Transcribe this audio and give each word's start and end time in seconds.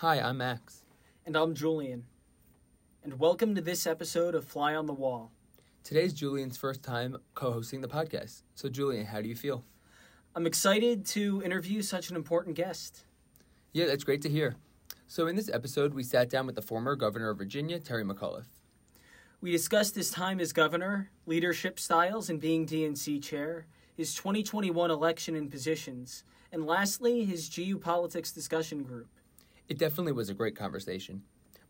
Hi, 0.00 0.20
I'm 0.20 0.38
Max. 0.38 0.84
And 1.26 1.34
I'm 1.34 1.56
Julian. 1.56 2.04
And 3.02 3.18
welcome 3.18 3.56
to 3.56 3.60
this 3.60 3.84
episode 3.84 4.36
of 4.36 4.44
Fly 4.44 4.76
on 4.76 4.86
the 4.86 4.92
Wall. 4.92 5.32
Today's 5.82 6.12
Julian's 6.12 6.56
first 6.56 6.84
time 6.84 7.16
co 7.34 7.50
hosting 7.50 7.80
the 7.80 7.88
podcast. 7.88 8.42
So, 8.54 8.68
Julian, 8.68 9.06
how 9.06 9.20
do 9.20 9.28
you 9.28 9.34
feel? 9.34 9.64
I'm 10.36 10.46
excited 10.46 11.04
to 11.06 11.42
interview 11.44 11.82
such 11.82 12.10
an 12.10 12.14
important 12.14 12.54
guest. 12.54 13.06
Yeah, 13.72 13.86
that's 13.86 14.04
great 14.04 14.22
to 14.22 14.28
hear. 14.28 14.54
So, 15.08 15.26
in 15.26 15.34
this 15.34 15.50
episode, 15.52 15.94
we 15.94 16.04
sat 16.04 16.30
down 16.30 16.46
with 16.46 16.54
the 16.54 16.62
former 16.62 16.94
governor 16.94 17.30
of 17.30 17.38
Virginia, 17.38 17.80
Terry 17.80 18.04
McAuliffe. 18.04 18.54
We 19.40 19.50
discussed 19.50 19.96
his 19.96 20.12
time 20.12 20.38
as 20.38 20.52
governor, 20.52 21.10
leadership 21.26 21.80
styles, 21.80 22.30
and 22.30 22.40
being 22.40 22.66
DNC 22.66 23.20
chair, 23.20 23.66
his 23.96 24.14
2021 24.14 24.92
election 24.92 25.34
and 25.34 25.50
positions, 25.50 26.22
and 26.52 26.64
lastly, 26.64 27.24
his 27.24 27.48
GU 27.48 27.78
Politics 27.78 28.30
discussion 28.30 28.84
group. 28.84 29.08
It 29.68 29.76
definitely 29.76 30.12
was 30.12 30.30
a 30.30 30.34
great 30.34 30.56
conversation. 30.56 31.22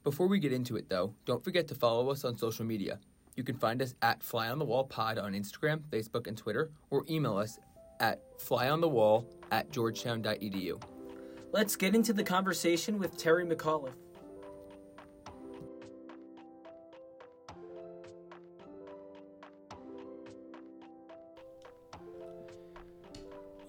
Before 0.04 0.28
we 0.28 0.38
get 0.38 0.52
into 0.52 0.76
it, 0.76 0.88
though, 0.88 1.14
don't 1.24 1.42
forget 1.42 1.66
to 1.68 1.74
follow 1.74 2.10
us 2.10 2.24
on 2.24 2.38
social 2.38 2.64
media. 2.64 3.00
You 3.34 3.42
can 3.42 3.56
find 3.56 3.82
us 3.82 3.94
at 4.02 4.22
Fly 4.22 4.50
on 4.50 4.60
the 4.60 4.64
Wall 4.64 4.84
Pod 4.84 5.18
on 5.18 5.32
Instagram, 5.32 5.80
Facebook, 5.90 6.28
and 6.28 6.36
Twitter, 6.36 6.70
or 6.90 7.04
email 7.10 7.36
us 7.36 7.58
at 7.98 8.20
flyonthewall 8.38 9.26
at 9.50 9.72
georgetown.edu. 9.72 10.80
Let's 11.50 11.74
get 11.74 11.96
into 11.96 12.12
the 12.12 12.22
conversation 12.22 13.00
with 13.00 13.16
Terry 13.16 13.44
McAuliffe. 13.44 13.90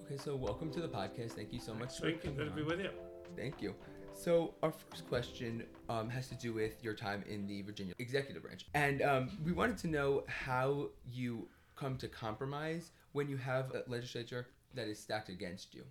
Okay, 0.04 0.16
so 0.16 0.36
welcome 0.36 0.70
to 0.70 0.80
the 0.80 0.88
podcast. 0.88 1.32
Thank 1.32 1.52
you 1.52 1.60
so 1.60 1.74
much. 1.74 1.98
Thank 1.98 2.24
you. 2.24 2.30
Good 2.30 2.44
to 2.44 2.54
be 2.54 2.62
with 2.62 2.78
you. 2.78 2.90
Thank 3.36 3.60
you. 3.60 3.74
So 4.20 4.52
our 4.62 4.70
first 4.70 5.08
question 5.08 5.64
um, 5.88 6.10
has 6.10 6.28
to 6.28 6.34
do 6.34 6.52
with 6.52 6.84
your 6.84 6.92
time 6.92 7.24
in 7.26 7.46
the 7.46 7.62
Virginia 7.62 7.94
executive 7.98 8.42
branch, 8.42 8.66
and 8.74 9.00
um, 9.00 9.30
we 9.42 9.52
wanted 9.52 9.78
to 9.78 9.86
know 9.86 10.24
how 10.28 10.90
you 11.10 11.48
come 11.74 11.96
to 11.96 12.06
compromise 12.06 12.90
when 13.12 13.30
you 13.30 13.38
have 13.38 13.74
a 13.74 13.82
legislature 13.90 14.46
that 14.74 14.88
is 14.88 14.98
stacked 14.98 15.30
against 15.30 15.74
you. 15.74 15.84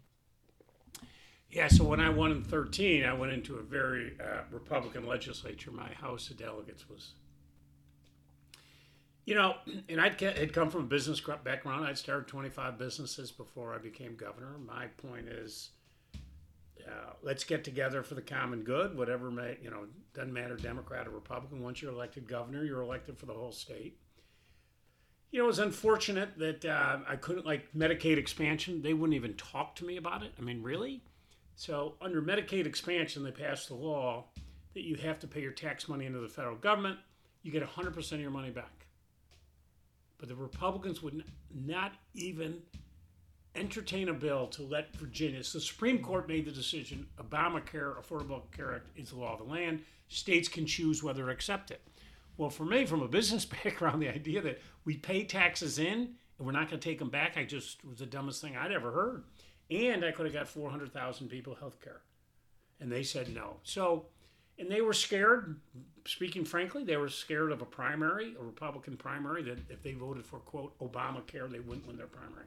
Yeah, 1.49 1.69
so 1.69 1.83
when 1.83 1.99
I 1.99 2.09
won 2.09 2.31
in 2.31 2.43
13, 2.43 3.03
I 3.03 3.13
went 3.13 3.33
into 3.33 3.55
a 3.55 3.63
very 3.63 4.15
uh, 4.19 4.41
Republican 4.51 5.07
legislature. 5.07 5.71
My 5.71 5.91
House 5.93 6.29
of 6.29 6.37
Delegates 6.37 6.87
was, 6.87 7.13
you 9.25 9.33
know, 9.33 9.55
and 9.89 9.99
I 9.99 10.09
had 10.19 10.53
come 10.53 10.69
from 10.69 10.81
a 10.81 10.87
business 10.87 11.19
background. 11.43 11.83
I'd 11.83 11.97
started 11.97 12.27
25 12.27 12.77
businesses 12.77 13.31
before 13.31 13.73
I 13.73 13.79
became 13.79 14.15
governor. 14.15 14.55
My 14.63 14.85
point 14.85 15.27
is, 15.27 15.71
uh, 16.89 17.13
let's 17.21 17.43
get 17.43 17.63
together 17.63 18.03
for 18.03 18.15
the 18.15 18.21
common 18.21 18.63
good, 18.63 18.97
whatever 18.97 19.29
may, 19.29 19.57
you 19.61 19.69
know, 19.69 19.85
doesn't 20.13 20.33
matter 20.33 20.55
Democrat 20.55 21.07
or 21.07 21.11
Republican. 21.11 21.61
Once 21.61 21.81
you're 21.81 21.91
elected 21.91 22.27
governor, 22.27 22.63
you're 22.63 22.81
elected 22.81 23.17
for 23.17 23.25
the 23.25 23.33
whole 23.33 23.51
state. 23.51 23.99
You 25.31 25.39
know, 25.39 25.45
it 25.45 25.47
was 25.47 25.59
unfortunate 25.59 26.37
that 26.39 26.65
uh, 26.65 26.99
I 27.07 27.15
couldn't, 27.15 27.45
like, 27.45 27.71
Medicaid 27.73 28.17
expansion, 28.17 28.81
they 28.81 28.93
wouldn't 28.93 29.15
even 29.15 29.35
talk 29.35 29.75
to 29.75 29.85
me 29.85 29.97
about 29.97 30.23
it. 30.23 30.33
I 30.39 30.41
mean, 30.41 30.63
really? 30.63 31.03
So, 31.55 31.95
under 32.01 32.21
Medicaid 32.21 32.65
expansion, 32.65 33.23
they 33.23 33.31
passed 33.31 33.67
the 33.67 33.75
law 33.75 34.25
that 34.73 34.83
you 34.83 34.95
have 34.95 35.19
to 35.19 35.27
pay 35.27 35.41
your 35.41 35.51
tax 35.51 35.87
money 35.87 36.05
into 36.05 36.19
the 36.19 36.29
federal 36.29 36.55
government. 36.55 36.97
You 37.43 37.51
get 37.51 37.63
100% 37.63 38.11
of 38.11 38.19
your 38.19 38.31
money 38.31 38.49
back. 38.49 38.87
But 40.17 40.29
the 40.29 40.35
Republicans 40.35 41.03
would 41.03 41.23
not 41.53 41.93
even 42.13 42.61
entertain 43.59 44.09
a 44.09 44.13
bill 44.13 44.47
to 44.47 44.63
let 44.63 44.95
Virginia. 44.95 45.43
So 45.43 45.57
the 45.57 45.63
Supreme 45.63 46.01
Court 46.01 46.27
made 46.27 46.45
the 46.45 46.51
decision 46.51 47.05
Obamacare, 47.21 47.95
Affordable 48.01 48.41
Care 48.55 48.75
Act, 48.75 48.87
is 48.95 49.09
the 49.09 49.17
law 49.17 49.33
of 49.33 49.39
the 49.39 49.51
land. 49.51 49.81
States 50.07 50.47
can 50.47 50.65
choose 50.65 51.03
whether 51.03 51.25
to 51.25 51.31
accept 51.31 51.69
it. 51.69 51.81
Well, 52.37 52.49
for 52.49 52.63
me, 52.63 52.85
from 52.85 53.01
a 53.01 53.07
business 53.07 53.45
background, 53.63 54.01
the 54.01 54.09
idea 54.09 54.41
that 54.41 54.61
we 54.85 54.95
pay 54.95 55.25
taxes 55.25 55.77
in 55.77 56.15
and 56.37 56.45
we're 56.45 56.53
not 56.53 56.69
going 56.69 56.79
to 56.79 56.89
take 56.89 56.99
them 56.99 57.09
back, 57.09 57.37
I 57.37 57.43
just 57.43 57.83
was 57.85 57.99
the 57.99 58.05
dumbest 58.05 58.41
thing 58.41 58.55
I'd 58.55 58.71
ever 58.71 58.91
heard. 58.91 59.23
And 59.69 60.03
I 60.03 60.11
could 60.11 60.25
have 60.25 60.33
got 60.33 60.47
400,000 60.47 61.27
people 61.27 61.53
health 61.53 61.79
care. 61.81 62.01
And 62.79 62.91
they 62.91 63.03
said 63.03 63.33
no. 63.33 63.57
So, 63.63 64.05
and 64.57 64.71
they 64.71 64.81
were 64.81 64.93
scared, 64.93 65.59
speaking 66.05 66.45
frankly, 66.45 66.85
they 66.85 66.95
were 66.95 67.09
scared 67.09 67.51
of 67.51 67.61
a 67.61 67.65
primary, 67.65 68.35
a 68.39 68.43
Republican 68.43 68.95
primary, 68.95 69.43
that 69.43 69.59
if 69.69 69.83
they 69.83 69.91
voted 69.91 70.25
for, 70.25 70.39
quote, 70.39 70.79
Obamacare, 70.79 71.51
they 71.51 71.59
wouldn't 71.59 71.85
win 71.85 71.97
their 71.97 72.07
primary. 72.07 72.45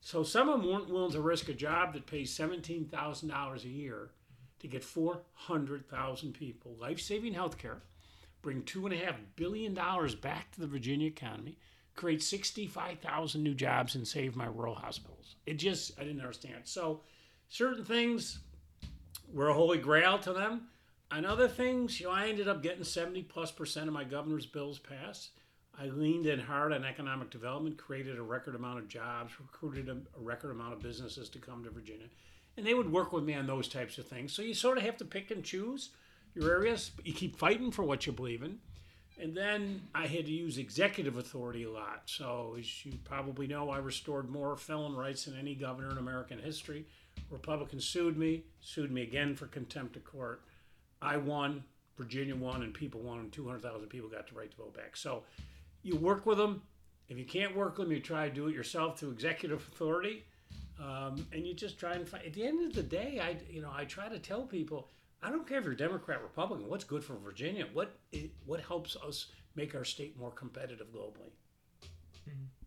So 0.00 0.22
some 0.22 0.48
of 0.48 0.60
them 0.60 0.70
weren't 0.70 0.88
willing 0.88 1.12
to 1.12 1.20
risk 1.20 1.48
a 1.48 1.54
job 1.54 1.92
that 1.94 2.06
pays 2.06 2.36
$17,000 2.36 3.64
a 3.64 3.68
year 3.68 4.10
to 4.60 4.68
get 4.68 4.84
400,000 4.84 6.32
people 6.32 6.76
life 6.80 7.00
saving 7.00 7.34
health 7.34 7.58
care, 7.58 7.82
bring 8.42 8.62
$2.5 8.62 9.14
billion 9.36 9.74
back 9.74 10.50
to 10.52 10.60
the 10.60 10.66
Virginia 10.66 11.06
economy, 11.06 11.58
create 11.94 12.22
65,000 12.22 13.42
new 13.42 13.54
jobs, 13.54 13.94
and 13.94 14.06
save 14.06 14.36
my 14.36 14.46
rural 14.46 14.74
hospitals. 14.74 15.36
It 15.46 15.54
just, 15.54 15.98
I 15.98 16.04
didn't 16.04 16.20
understand. 16.20 16.62
So 16.64 17.00
certain 17.48 17.84
things 17.84 18.38
were 19.32 19.48
a 19.48 19.54
holy 19.54 19.78
grail 19.78 20.18
to 20.20 20.32
them. 20.32 20.68
And 21.10 21.24
other 21.24 21.48
things, 21.48 21.98
you 22.00 22.06
know, 22.06 22.12
I 22.12 22.28
ended 22.28 22.48
up 22.48 22.62
getting 22.62 22.84
70 22.84 23.22
plus 23.22 23.50
percent 23.50 23.88
of 23.88 23.94
my 23.94 24.04
governor's 24.04 24.46
bills 24.46 24.78
passed. 24.78 25.30
I 25.80 25.86
leaned 25.86 26.26
in 26.26 26.40
hard 26.40 26.72
on 26.72 26.84
economic 26.84 27.30
development, 27.30 27.78
created 27.78 28.18
a 28.18 28.22
record 28.22 28.56
amount 28.56 28.80
of 28.80 28.88
jobs, 28.88 29.32
recruited 29.38 29.88
a, 29.88 29.92
a, 30.18 30.20
record 30.20 30.50
amount 30.50 30.72
of 30.72 30.80
businesses 30.80 31.28
to 31.30 31.38
come 31.38 31.62
to 31.62 31.70
Virginia. 31.70 32.06
And 32.56 32.66
they 32.66 32.74
would 32.74 32.90
work 32.90 33.12
with 33.12 33.22
me 33.22 33.34
on 33.34 33.46
those 33.46 33.68
types 33.68 33.96
of 33.98 34.08
things. 34.08 34.32
So 34.32 34.42
you 34.42 34.54
sort 34.54 34.78
of 34.78 34.84
have 34.84 34.96
to 34.96 35.04
pick 35.04 35.30
and 35.30 35.44
choose 35.44 35.90
your 36.34 36.50
areas, 36.50 36.90
but 36.94 37.06
you 37.06 37.12
keep 37.12 37.38
fighting 37.38 37.70
for 37.70 37.84
what 37.84 38.06
you 38.06 38.12
believe 38.12 38.42
in. 38.42 38.58
And 39.20 39.36
then 39.36 39.82
I 39.94 40.06
had 40.06 40.26
to 40.26 40.32
use 40.32 40.58
executive 40.58 41.16
authority 41.16 41.64
a 41.64 41.70
lot. 41.70 42.02
So, 42.06 42.54
as 42.58 42.86
you 42.86 42.92
probably 43.04 43.48
know, 43.48 43.68
I 43.70 43.78
restored 43.78 44.30
more 44.30 44.56
felon 44.56 44.94
rights 44.94 45.24
than 45.24 45.36
any 45.36 45.56
governor 45.56 45.90
in 45.90 45.98
American 45.98 46.38
history. 46.38 46.86
Republicans 47.28 47.84
sued 47.84 48.16
me, 48.16 48.44
sued 48.60 48.92
me 48.92 49.02
again 49.02 49.34
for 49.34 49.46
contempt 49.46 49.96
of 49.96 50.04
court. 50.04 50.42
I 51.02 51.16
won, 51.16 51.64
Virginia 51.96 52.36
won, 52.36 52.62
and 52.62 52.72
people 52.72 53.00
won, 53.00 53.18
and 53.18 53.32
200,000 53.32 53.88
people 53.88 54.08
got 54.08 54.28
the 54.28 54.36
right 54.36 54.50
to 54.50 54.56
vote 54.56 54.74
back. 54.76 54.96
So, 54.96 55.24
you 55.88 55.96
work 55.96 56.26
with 56.26 56.38
them. 56.38 56.62
If 57.08 57.18
you 57.18 57.24
can't 57.24 57.56
work 57.56 57.78
with 57.78 57.88
them, 57.88 57.96
you 57.96 58.02
try 58.02 58.28
to 58.28 58.34
do 58.34 58.48
it 58.48 58.54
yourself 58.54 58.98
through 58.98 59.12
executive 59.12 59.66
authority, 59.72 60.24
um, 60.78 61.26
and 61.32 61.46
you 61.46 61.54
just 61.54 61.78
try 61.78 61.94
and 61.94 62.06
find. 62.06 62.24
At 62.24 62.34
the 62.34 62.46
end 62.46 62.64
of 62.66 62.74
the 62.74 62.82
day, 62.82 63.20
I 63.22 63.36
you 63.50 63.62
know 63.62 63.70
I 63.74 63.84
try 63.84 64.08
to 64.08 64.18
tell 64.18 64.42
people 64.42 64.88
I 65.22 65.30
don't 65.30 65.46
care 65.46 65.58
if 65.58 65.64
you're 65.64 65.74
Democrat, 65.74 66.22
Republican. 66.22 66.68
What's 66.68 66.84
good 66.84 67.02
for 67.02 67.16
Virginia? 67.16 67.66
What 67.72 67.98
what 68.46 68.60
helps 68.60 68.96
us 68.96 69.26
make 69.56 69.74
our 69.74 69.84
state 69.84 70.18
more 70.18 70.30
competitive 70.30 70.88
globally? 70.92 71.32
Mm-hmm. 72.28 72.57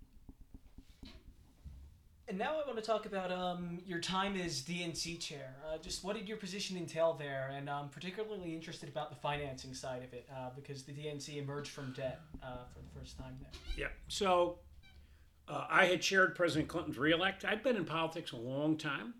And 2.31 2.39
now 2.39 2.53
I 2.53 2.65
want 2.65 2.77
to 2.77 2.81
talk 2.81 3.05
about 3.05 3.29
um, 3.29 3.79
your 3.85 3.99
time 3.99 4.37
as 4.37 4.61
DNC 4.61 5.19
chair. 5.19 5.53
Uh, 5.67 5.77
just 5.79 6.01
what 6.01 6.15
did 6.15 6.29
your 6.29 6.37
position 6.37 6.77
entail 6.77 7.13
there? 7.19 7.51
And 7.53 7.69
I'm 7.69 7.89
particularly 7.89 8.55
interested 8.55 8.87
about 8.87 9.09
the 9.09 9.17
financing 9.17 9.73
side 9.73 10.01
of 10.01 10.13
it 10.13 10.29
uh, 10.33 10.47
because 10.55 10.83
the 10.83 10.93
DNC 10.93 11.35
emerged 11.35 11.71
from 11.71 11.91
debt 11.91 12.21
uh, 12.41 12.59
for 12.73 12.79
the 12.79 12.97
first 12.97 13.17
time 13.17 13.35
there. 13.41 13.51
Yeah. 13.75 13.87
So 14.07 14.59
uh, 15.49 15.65
I 15.69 15.87
had 15.87 16.01
chaired 16.01 16.33
President 16.37 16.69
Clinton's 16.69 16.97
reelect. 16.97 17.43
I'd 17.43 17.63
been 17.63 17.75
in 17.75 17.83
politics 17.83 18.31
a 18.31 18.37
long 18.37 18.77
time. 18.77 19.13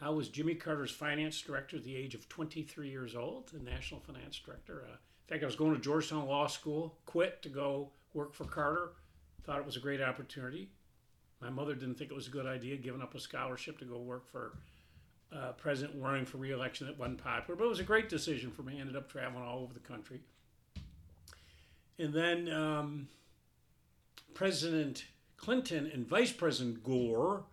I 0.00 0.08
was 0.08 0.30
Jimmy 0.30 0.54
Carter's 0.54 0.90
finance 0.90 1.42
director 1.42 1.76
at 1.76 1.84
the 1.84 1.94
age 1.94 2.14
of 2.14 2.30
23 2.30 2.88
years 2.88 3.14
old, 3.14 3.50
the 3.52 3.58
national 3.58 4.00
finance 4.00 4.40
director. 4.42 4.86
Uh, 4.88 4.92
in 4.92 5.28
fact, 5.28 5.42
I 5.42 5.46
was 5.46 5.56
going 5.56 5.74
to 5.74 5.80
Georgetown 5.82 6.26
Law 6.26 6.46
School, 6.46 6.96
quit 7.04 7.42
to 7.42 7.50
go 7.50 7.90
work 8.14 8.32
for 8.32 8.46
Carter. 8.46 8.92
Thought 9.42 9.58
it 9.58 9.66
was 9.66 9.76
a 9.76 9.80
great 9.80 10.00
opportunity 10.00 10.70
my 11.44 11.50
mother 11.50 11.74
didn't 11.74 11.96
think 11.96 12.10
it 12.10 12.14
was 12.14 12.26
a 12.26 12.30
good 12.30 12.46
idea 12.46 12.76
giving 12.76 13.02
up 13.02 13.14
a 13.14 13.20
scholarship 13.20 13.78
to 13.78 13.84
go 13.84 13.98
work 13.98 14.26
for 14.26 14.54
uh, 15.30 15.52
president 15.52 16.02
running 16.02 16.24
for 16.24 16.38
reelection 16.38 16.86
that 16.86 16.98
wasn't 16.98 17.22
popular, 17.22 17.56
but 17.56 17.64
it 17.64 17.68
was 17.68 17.80
a 17.80 17.84
great 17.84 18.08
decision 18.08 18.50
for 18.50 18.62
me. 18.62 18.78
I 18.78 18.80
ended 18.80 18.96
up 18.96 19.10
traveling 19.10 19.44
all 19.44 19.58
over 19.58 19.74
the 19.74 19.80
country. 19.80 20.20
And 21.98 22.14
then 22.14 22.50
um, 22.50 23.08
President 24.32 25.04
Clinton 25.36 25.90
and 25.92 26.08
Vice 26.08 26.32
President 26.32 26.82
Gore 26.82 27.44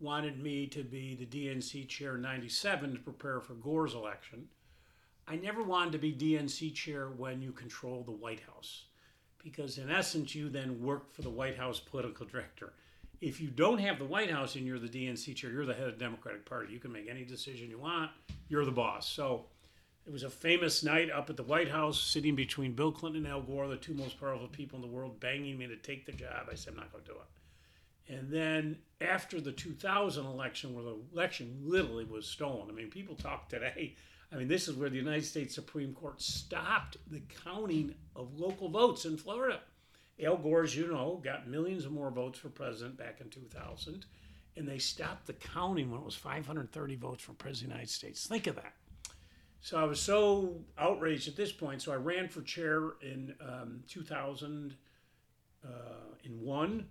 wanted 0.00 0.42
me 0.42 0.66
to 0.66 0.82
be 0.82 1.14
the 1.14 1.26
DNC 1.26 1.88
chair 1.88 2.16
in 2.16 2.22
97 2.22 2.94
to 2.94 2.98
prepare 2.98 3.40
for 3.40 3.54
Gore's 3.54 3.94
election. 3.94 4.48
I 5.28 5.36
never 5.36 5.62
wanted 5.62 5.92
to 5.92 5.98
be 5.98 6.12
DNC 6.12 6.74
chair 6.74 7.08
when 7.08 7.40
you 7.40 7.52
control 7.52 8.02
the 8.02 8.12
White 8.12 8.40
House, 8.40 8.86
because 9.42 9.78
in 9.78 9.90
essence, 9.90 10.34
you 10.34 10.48
then 10.48 10.82
work 10.82 11.12
for 11.12 11.22
the 11.22 11.30
White 11.30 11.56
House 11.56 11.78
political 11.78 12.26
director 12.26 12.72
if 13.20 13.40
you 13.40 13.48
don't 13.48 13.78
have 13.78 13.98
the 13.98 14.04
White 14.04 14.30
House 14.30 14.54
and 14.54 14.64
you're 14.66 14.78
the 14.78 14.88
DNC 14.88 15.34
chair, 15.34 15.50
you're 15.50 15.66
the 15.66 15.74
head 15.74 15.88
of 15.88 15.98
the 15.98 16.04
Democratic 16.04 16.44
Party. 16.44 16.72
You 16.72 16.78
can 16.78 16.92
make 16.92 17.08
any 17.08 17.24
decision 17.24 17.70
you 17.70 17.78
want. 17.78 18.10
You're 18.48 18.64
the 18.64 18.70
boss. 18.70 19.08
So 19.08 19.46
it 20.06 20.12
was 20.12 20.22
a 20.22 20.30
famous 20.30 20.82
night 20.82 21.10
up 21.10 21.28
at 21.28 21.36
the 21.36 21.42
White 21.42 21.68
House, 21.68 22.00
sitting 22.00 22.34
between 22.34 22.72
Bill 22.72 22.92
Clinton 22.92 23.24
and 23.24 23.32
Al 23.32 23.42
Gore, 23.42 23.68
the 23.68 23.76
two 23.76 23.94
most 23.94 24.18
powerful 24.20 24.48
people 24.48 24.76
in 24.76 24.82
the 24.82 24.94
world, 24.94 25.20
banging 25.20 25.58
me 25.58 25.66
to 25.66 25.76
take 25.76 26.06
the 26.06 26.12
job. 26.12 26.48
I 26.50 26.54
said, 26.54 26.72
I'm 26.72 26.80
not 26.80 26.92
going 26.92 27.04
to 27.04 27.10
do 27.10 27.16
it. 27.16 28.14
And 28.14 28.32
then 28.32 28.78
after 29.00 29.40
the 29.40 29.52
2000 29.52 30.24
election, 30.24 30.74
where 30.74 30.84
the 30.84 30.96
election 31.12 31.58
literally 31.62 32.04
was 32.04 32.26
stolen, 32.26 32.70
I 32.70 32.72
mean, 32.72 32.88
people 32.88 33.16
talk 33.16 33.48
today. 33.48 33.96
I 34.32 34.36
mean, 34.36 34.48
this 34.48 34.68
is 34.68 34.76
where 34.76 34.88
the 34.88 34.96
United 34.96 35.24
States 35.24 35.54
Supreme 35.54 35.92
Court 35.92 36.22
stopped 36.22 36.96
the 37.10 37.22
counting 37.44 37.94
of 38.14 38.38
local 38.38 38.68
votes 38.68 39.04
in 39.04 39.16
Florida. 39.16 39.60
Al 40.22 40.36
Gore, 40.36 40.64
as 40.64 40.76
you 40.76 40.88
know, 40.88 41.20
got 41.22 41.48
millions 41.48 41.84
of 41.84 41.92
more 41.92 42.10
votes 42.10 42.38
for 42.38 42.48
president 42.48 42.98
back 42.98 43.20
in 43.20 43.28
2000, 43.30 44.04
and 44.56 44.68
they 44.68 44.78
stopped 44.78 45.26
the 45.26 45.34
counting 45.34 45.90
when 45.90 46.00
it 46.00 46.04
was 46.04 46.16
530 46.16 46.96
votes 46.96 47.22
for 47.22 47.32
president 47.34 47.72
of 47.72 47.74
the 47.74 47.74
United 47.74 47.92
States. 47.92 48.26
Think 48.26 48.48
of 48.48 48.56
that. 48.56 48.72
So 49.60 49.78
I 49.78 49.84
was 49.84 50.00
so 50.00 50.56
outraged 50.78 51.28
at 51.28 51.36
this 51.36 51.52
point, 51.52 51.82
so 51.82 51.92
I 51.92 51.96
ran 51.96 52.28
for 52.28 52.40
chair 52.42 52.92
in 53.02 53.34
um, 53.40 53.82
2001 53.88 56.86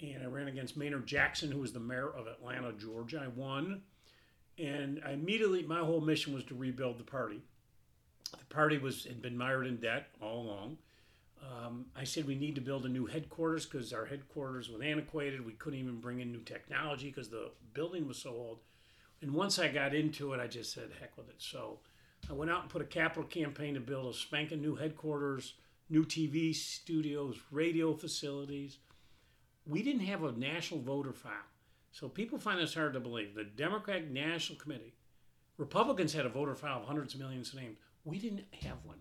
and 0.00 0.22
I 0.22 0.26
ran 0.26 0.48
against 0.48 0.76
Maynard 0.76 1.06
Jackson, 1.06 1.50
who 1.50 1.60
was 1.60 1.72
the 1.72 1.80
mayor 1.80 2.10
of 2.10 2.26
Atlanta, 2.26 2.72
Georgia. 2.72 3.22
I 3.24 3.28
won, 3.28 3.82
and 4.58 5.00
I 5.06 5.12
immediately 5.12 5.62
my 5.62 5.80
whole 5.80 6.00
mission 6.00 6.34
was 6.34 6.44
to 6.44 6.54
rebuild 6.54 6.98
the 6.98 7.04
party. 7.04 7.40
The 8.32 8.54
party 8.54 8.78
was 8.78 9.04
had 9.04 9.22
been 9.22 9.36
mired 9.36 9.66
in 9.66 9.76
debt 9.76 10.08
all 10.20 10.42
along. 10.42 10.78
Um, 11.44 11.86
I 11.94 12.04
said 12.04 12.26
we 12.26 12.36
need 12.36 12.54
to 12.54 12.60
build 12.60 12.86
a 12.86 12.88
new 12.88 13.06
headquarters 13.06 13.66
because 13.66 13.92
our 13.92 14.06
headquarters 14.06 14.70
was 14.70 14.80
antiquated. 14.80 15.44
We 15.44 15.52
couldn't 15.52 15.78
even 15.78 16.00
bring 16.00 16.20
in 16.20 16.32
new 16.32 16.40
technology 16.40 17.10
because 17.10 17.28
the 17.28 17.50
building 17.74 18.08
was 18.08 18.18
so 18.18 18.30
old. 18.30 18.58
And 19.20 19.34
once 19.34 19.58
I 19.58 19.68
got 19.68 19.94
into 19.94 20.32
it, 20.32 20.40
I 20.40 20.46
just 20.46 20.72
said, 20.72 20.90
heck 21.00 21.16
with 21.16 21.28
it. 21.28 21.36
So 21.38 21.80
I 22.30 22.32
went 22.32 22.50
out 22.50 22.62
and 22.62 22.70
put 22.70 22.82
a 22.82 22.86
capital 22.86 23.24
campaign 23.24 23.74
to 23.74 23.80
build 23.80 24.14
a 24.14 24.16
spanking 24.16 24.62
new 24.62 24.74
headquarters, 24.74 25.54
new 25.90 26.04
TV 26.04 26.54
studios, 26.54 27.38
radio 27.50 27.94
facilities 27.94 28.78
we 29.66 29.82
didn't 29.82 30.02
have 30.06 30.22
a 30.22 30.32
national 30.32 30.80
voter 30.80 31.12
file. 31.12 31.32
So 31.92 32.08
people 32.08 32.38
find 32.38 32.60
this 32.60 32.74
hard 32.74 32.94
to 32.94 33.00
believe. 33.00 33.34
The 33.34 33.44
Democratic 33.44 34.10
National 34.10 34.58
Committee, 34.58 34.94
Republicans 35.56 36.12
had 36.12 36.26
a 36.26 36.30
voter 36.30 36.54
file 36.54 36.80
of 36.80 36.86
hundreds 36.86 37.14
of 37.14 37.20
millions 37.20 37.52
of 37.52 37.60
names. 37.60 37.78
We 38.04 38.18
didn't 38.18 38.44
have 38.62 38.78
one. 38.84 38.98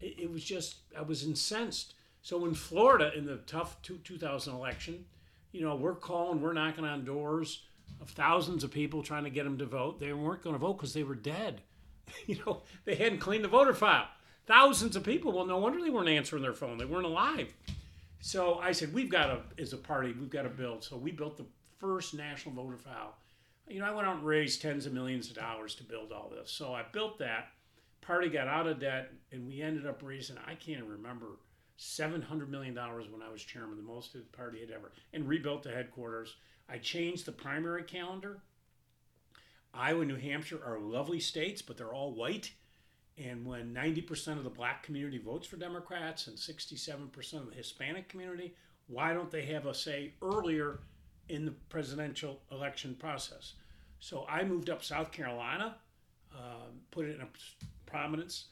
It, 0.00 0.20
it 0.20 0.30
was 0.30 0.44
just, 0.44 0.76
I 0.96 1.02
was 1.02 1.24
incensed. 1.24 1.94
So 2.22 2.44
in 2.44 2.54
Florida, 2.54 3.12
in 3.16 3.24
the 3.24 3.36
tough 3.46 3.80
two, 3.82 3.98
2000 3.98 4.54
election, 4.54 5.04
you 5.52 5.62
know, 5.62 5.76
we're 5.76 5.94
calling, 5.94 6.40
we're 6.40 6.52
knocking 6.52 6.84
on 6.84 7.04
doors 7.04 7.62
of 8.00 8.10
thousands 8.10 8.64
of 8.64 8.70
people 8.70 9.02
trying 9.02 9.24
to 9.24 9.30
get 9.30 9.44
them 9.44 9.58
to 9.58 9.66
vote. 9.66 10.00
They 10.00 10.12
weren't 10.12 10.42
going 10.42 10.54
to 10.54 10.58
vote 10.58 10.74
because 10.74 10.92
they 10.92 11.02
were 11.02 11.14
dead. 11.14 11.62
you 12.26 12.38
know, 12.44 12.62
they 12.84 12.94
hadn't 12.94 13.18
cleaned 13.18 13.44
the 13.44 13.48
voter 13.48 13.74
file. 13.74 14.08
Thousands 14.46 14.96
of 14.96 15.04
people. 15.04 15.32
Well, 15.32 15.46
no 15.46 15.58
wonder 15.58 15.80
they 15.80 15.90
weren't 15.90 16.08
answering 16.08 16.42
their 16.42 16.52
phone. 16.52 16.78
They 16.78 16.84
weren't 16.84 17.06
alive. 17.06 17.52
So 18.20 18.58
I 18.58 18.72
said, 18.72 18.92
we've 18.92 19.10
got 19.10 19.26
to, 19.26 19.62
as 19.62 19.72
a 19.72 19.76
party, 19.76 20.14
we've 20.18 20.30
got 20.30 20.42
to 20.42 20.48
build. 20.48 20.84
So 20.84 20.96
we 20.96 21.10
built 21.10 21.36
the 21.36 21.46
first 21.78 22.14
national 22.14 22.54
voter 22.54 22.76
file. 22.76 23.14
You 23.68 23.80
know, 23.80 23.86
I 23.86 23.90
went 23.90 24.06
out 24.06 24.16
and 24.16 24.26
raised 24.26 24.62
tens 24.62 24.86
of 24.86 24.92
millions 24.92 25.28
of 25.28 25.36
dollars 25.36 25.74
to 25.76 25.84
build 25.84 26.12
all 26.12 26.30
this. 26.34 26.50
So 26.50 26.72
I 26.72 26.84
built 26.92 27.18
that. 27.18 27.48
Party 28.00 28.28
got 28.28 28.48
out 28.48 28.66
of 28.66 28.80
debt, 28.80 29.12
and 29.32 29.46
we 29.46 29.62
ended 29.62 29.86
up 29.86 30.02
raising, 30.02 30.36
I 30.46 30.54
can't 30.54 30.84
remember, 30.84 31.38
$700 31.78 32.48
million 32.48 32.74
when 32.74 33.22
I 33.22 33.30
was 33.30 33.42
chairman, 33.42 33.76
the 33.76 33.82
most 33.82 34.12
the 34.12 34.20
party 34.20 34.60
had 34.60 34.70
ever, 34.70 34.92
and 35.12 35.28
rebuilt 35.28 35.62
the 35.62 35.70
headquarters. 35.70 36.36
I 36.68 36.78
changed 36.78 37.26
the 37.26 37.32
primary 37.32 37.82
calendar. 37.82 38.40
Iowa, 39.74 40.04
New 40.04 40.16
Hampshire 40.16 40.60
are 40.64 40.78
lovely 40.78 41.20
states, 41.20 41.60
but 41.60 41.76
they're 41.76 41.92
all 41.92 42.14
white. 42.14 42.52
And 43.18 43.46
when 43.46 43.74
90% 43.74 44.38
of 44.38 44.44
the 44.44 44.50
black 44.50 44.82
community 44.82 45.18
votes 45.18 45.46
for 45.46 45.56
Democrats 45.56 46.26
and 46.26 46.36
67% 46.36 47.34
of 47.34 47.50
the 47.50 47.54
Hispanic 47.54 48.08
community, 48.08 48.54
why 48.88 49.12
don't 49.12 49.30
they 49.30 49.44
have 49.46 49.66
a 49.66 49.74
say 49.74 50.12
earlier 50.22 50.80
in 51.28 51.44
the 51.44 51.52
presidential 51.68 52.40
election 52.50 52.94
process? 52.94 53.54
So 54.00 54.26
I 54.28 54.44
moved 54.44 54.70
up 54.70 54.84
South 54.84 55.12
Carolina, 55.12 55.76
uh, 56.34 56.68
put 56.90 57.06
it 57.06 57.16
in 57.16 57.22
a 57.22 57.28
prominence. 57.86 58.46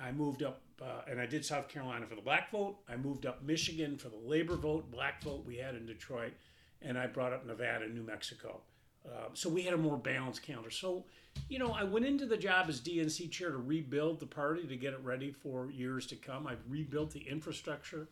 I 0.00 0.12
moved 0.12 0.42
up, 0.42 0.62
uh, 0.80 1.02
and 1.08 1.20
I 1.20 1.26
did 1.26 1.44
South 1.44 1.68
Carolina 1.68 2.06
for 2.06 2.14
the 2.14 2.22
black 2.22 2.50
vote. 2.50 2.78
I 2.88 2.96
moved 2.96 3.26
up 3.26 3.42
Michigan 3.42 3.96
for 3.96 4.08
the 4.08 4.16
labor 4.16 4.56
vote, 4.56 4.90
black 4.90 5.22
vote 5.22 5.44
we 5.46 5.56
had 5.56 5.74
in 5.74 5.86
Detroit, 5.86 6.32
and 6.80 6.98
I 6.98 7.06
brought 7.06 7.32
up 7.32 7.46
Nevada 7.46 7.84
and 7.84 7.94
New 7.94 8.02
Mexico. 8.02 8.60
Uh, 9.06 9.28
so 9.34 9.48
we 9.48 9.62
had 9.62 9.74
a 9.74 9.78
more 9.78 9.96
balanced 9.96 10.42
calendar. 10.42 10.70
So 10.70 11.04
you 11.48 11.58
know, 11.58 11.72
I 11.72 11.84
went 11.84 12.06
into 12.06 12.26
the 12.26 12.36
job 12.36 12.68
as 12.68 12.80
DNC 12.80 13.30
chair 13.30 13.50
to 13.50 13.58
rebuild 13.58 14.20
the 14.20 14.26
party 14.26 14.66
to 14.66 14.76
get 14.76 14.94
it 14.94 15.00
ready 15.02 15.32
for 15.32 15.70
years 15.70 16.06
to 16.06 16.16
come. 16.16 16.46
I've 16.46 16.62
rebuilt 16.68 17.10
the 17.12 17.20
infrastructure. 17.20 18.08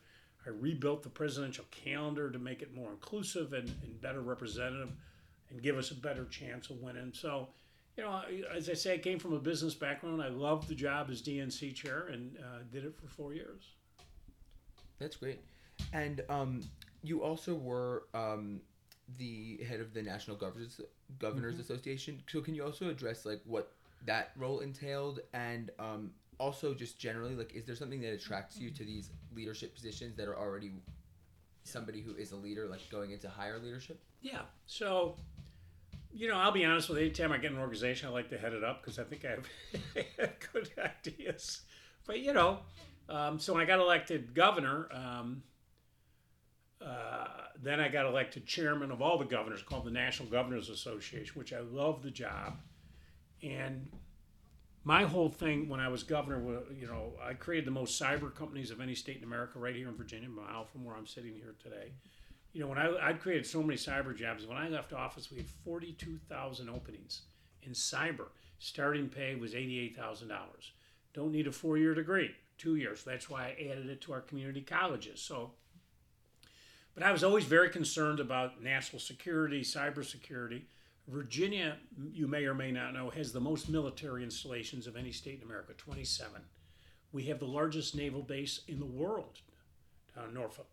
I 0.46 0.50
rebuilt 0.50 1.02
the 1.02 1.10
presidential 1.10 1.64
calendar 1.70 2.30
to 2.30 2.38
make 2.38 2.62
it 2.62 2.74
more 2.74 2.90
inclusive 2.90 3.52
and, 3.52 3.68
and 3.82 4.00
better 4.00 4.20
representative 4.20 4.90
and 5.50 5.62
give 5.62 5.76
us 5.76 5.90
a 5.90 5.94
better 5.94 6.24
chance 6.26 6.70
of 6.70 6.80
winning. 6.80 7.12
So, 7.14 7.48
you 8.00 8.42
know, 8.42 8.48
as 8.54 8.68
I 8.68 8.74
say, 8.74 8.94
I 8.94 8.98
came 8.98 9.18
from 9.18 9.34
a 9.34 9.38
business 9.38 9.74
background. 9.74 10.22
I 10.22 10.28
loved 10.28 10.68
the 10.68 10.74
job 10.74 11.08
as 11.10 11.22
DNC 11.22 11.74
chair 11.74 12.08
and 12.10 12.36
uh, 12.38 12.62
did 12.72 12.84
it 12.84 12.96
for 12.96 13.08
four 13.08 13.34
years. 13.34 13.74
That's 14.98 15.16
great. 15.16 15.40
And 15.92 16.22
um, 16.28 16.62
you 17.02 17.22
also 17.22 17.54
were 17.54 18.04
um, 18.14 18.60
the 19.18 19.60
head 19.68 19.80
of 19.80 19.92
the 19.94 20.02
National 20.02 20.36
Governors 20.36 20.80
Governors 21.18 21.54
mm-hmm. 21.54 21.62
Association. 21.62 22.22
So 22.30 22.40
can 22.40 22.54
you 22.54 22.64
also 22.64 22.88
address 22.88 23.26
like 23.26 23.40
what 23.44 23.72
that 24.06 24.30
role 24.36 24.60
entailed 24.60 25.20
and 25.34 25.70
um, 25.78 26.12
also 26.38 26.72
just 26.72 26.98
generally 26.98 27.34
like 27.34 27.54
is 27.54 27.66
there 27.66 27.76
something 27.76 28.00
that 28.00 28.12
attracts 28.12 28.58
you 28.58 28.70
to 28.70 28.84
these 28.84 29.10
leadership 29.34 29.74
positions 29.74 30.16
that 30.16 30.26
are 30.26 30.38
already 30.38 30.72
somebody 31.64 32.00
who 32.00 32.14
is 32.14 32.32
a 32.32 32.36
leader 32.36 32.66
like 32.66 32.80
going 32.90 33.10
into 33.10 33.28
higher 33.28 33.58
leadership? 33.58 34.00
Yeah. 34.22 34.42
So 34.66 35.16
you 36.12 36.28
know, 36.28 36.36
I'll 36.36 36.52
be 36.52 36.64
honest 36.64 36.88
with 36.88 36.98
you. 36.98 37.04
Anytime 37.04 37.32
I 37.32 37.38
get 37.38 37.52
an 37.52 37.58
organization, 37.58 38.08
I 38.08 38.12
like 38.12 38.30
to 38.30 38.38
head 38.38 38.52
it 38.52 38.64
up 38.64 38.82
because 38.82 38.98
I 38.98 39.04
think 39.04 39.24
I 39.24 39.30
have 39.30 39.46
good 40.52 40.70
ideas. 41.06 41.62
But 42.06 42.20
you 42.20 42.32
know, 42.32 42.60
um, 43.08 43.38
so 43.38 43.52
when 43.52 43.62
I 43.62 43.66
got 43.66 43.78
elected 43.80 44.34
governor, 44.34 44.88
um, 44.92 45.42
uh, 46.84 47.26
then 47.62 47.80
I 47.80 47.88
got 47.88 48.06
elected 48.06 48.46
chairman 48.46 48.90
of 48.90 49.02
all 49.02 49.18
the 49.18 49.24
governors, 49.24 49.62
called 49.62 49.84
the 49.84 49.90
National 49.90 50.28
Governors 50.28 50.70
Association, 50.70 51.38
which 51.38 51.52
I 51.52 51.60
love 51.60 52.02
the 52.02 52.10
job. 52.10 52.58
And 53.42 53.88
my 54.84 55.04
whole 55.04 55.28
thing 55.28 55.68
when 55.68 55.80
I 55.80 55.88
was 55.88 56.02
governor, 56.02 56.62
you 56.74 56.86
know, 56.86 57.12
I 57.22 57.34
created 57.34 57.66
the 57.66 57.72
most 57.72 58.00
cyber 58.00 58.34
companies 58.34 58.70
of 58.70 58.80
any 58.80 58.94
state 58.94 59.18
in 59.18 59.24
America 59.24 59.58
right 59.58 59.76
here 59.76 59.88
in 59.88 59.96
Virginia, 59.96 60.28
a 60.28 60.32
mile 60.32 60.64
from 60.64 60.84
where 60.84 60.96
I'm 60.96 61.06
sitting 61.06 61.34
here 61.34 61.54
today. 61.62 61.92
You 62.52 62.60
know, 62.60 62.66
when 62.66 62.78
I 62.78 63.08
I'd 63.08 63.20
created 63.20 63.46
so 63.46 63.62
many 63.62 63.78
cyber 63.78 64.16
jobs, 64.16 64.46
when 64.46 64.58
I 64.58 64.68
left 64.68 64.92
office, 64.92 65.30
we 65.30 65.38
had 65.38 65.48
42,000 65.48 66.68
openings 66.68 67.22
in 67.62 67.72
cyber. 67.72 68.26
Starting 68.58 69.08
pay 69.08 69.36
was 69.36 69.54
$88,000. 69.54 70.28
Don't 71.14 71.32
need 71.32 71.46
a 71.46 71.52
four-year 71.52 71.94
degree, 71.94 72.34
two 72.58 72.76
years. 72.76 73.02
That's 73.04 73.30
why 73.30 73.46
I 73.46 73.70
added 73.70 73.88
it 73.88 74.00
to 74.02 74.12
our 74.12 74.20
community 74.20 74.60
colleges. 74.60 75.20
So 75.20 75.52
but 76.94 77.02
I 77.02 77.12
was 77.12 77.24
always 77.24 77.44
very 77.44 77.70
concerned 77.70 78.20
about 78.20 78.62
national 78.62 79.00
security, 79.00 79.62
cybersecurity. 79.62 80.62
Virginia, 81.08 81.76
you 82.12 82.26
may 82.26 82.44
or 82.44 82.54
may 82.54 82.70
not 82.70 82.92
know, 82.92 83.10
has 83.10 83.32
the 83.32 83.40
most 83.40 83.68
military 83.68 84.22
installations 84.22 84.86
of 84.86 84.96
any 84.96 85.12
state 85.12 85.38
in 85.38 85.46
America 85.46 85.72
27. 85.72 86.42
We 87.12 87.24
have 87.24 87.38
the 87.38 87.46
largest 87.46 87.94
naval 87.94 88.22
base 88.22 88.60
in 88.68 88.78
the 88.78 88.86
world 88.86 89.40
down 90.14 90.28
in 90.28 90.34
Norfolk. 90.34 90.68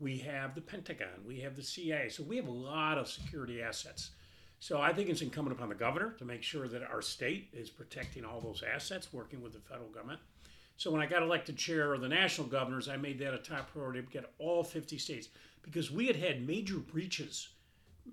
We 0.00 0.18
have 0.18 0.54
the 0.54 0.60
Pentagon, 0.60 1.24
we 1.26 1.40
have 1.40 1.56
the 1.56 1.62
CIA. 1.62 2.08
So 2.08 2.22
we 2.22 2.36
have 2.36 2.46
a 2.46 2.52
lot 2.52 2.98
of 2.98 3.08
security 3.08 3.62
assets. 3.62 4.10
So 4.60 4.80
I 4.80 4.92
think 4.92 5.08
it's 5.08 5.22
incumbent 5.22 5.56
upon 5.56 5.68
the 5.68 5.74
governor 5.74 6.10
to 6.18 6.24
make 6.24 6.42
sure 6.42 6.66
that 6.68 6.82
our 6.82 7.02
state 7.02 7.48
is 7.52 7.70
protecting 7.70 8.24
all 8.24 8.40
those 8.40 8.62
assets, 8.62 9.12
working 9.12 9.40
with 9.40 9.52
the 9.52 9.60
federal 9.60 9.88
government. 9.88 10.20
So 10.76 10.90
when 10.90 11.00
I 11.00 11.06
got 11.06 11.22
elected 11.22 11.56
chair 11.56 11.92
of 11.94 12.00
the 12.00 12.08
national 12.08 12.46
governors, 12.46 12.88
I 12.88 12.96
made 12.96 13.18
that 13.18 13.34
a 13.34 13.38
top 13.38 13.72
priority 13.72 14.00
to 14.00 14.06
get 14.06 14.32
all 14.38 14.62
50 14.62 14.98
states 14.98 15.28
because 15.62 15.90
we 15.90 16.06
had 16.06 16.16
had 16.16 16.46
major 16.46 16.78
breaches. 16.78 17.48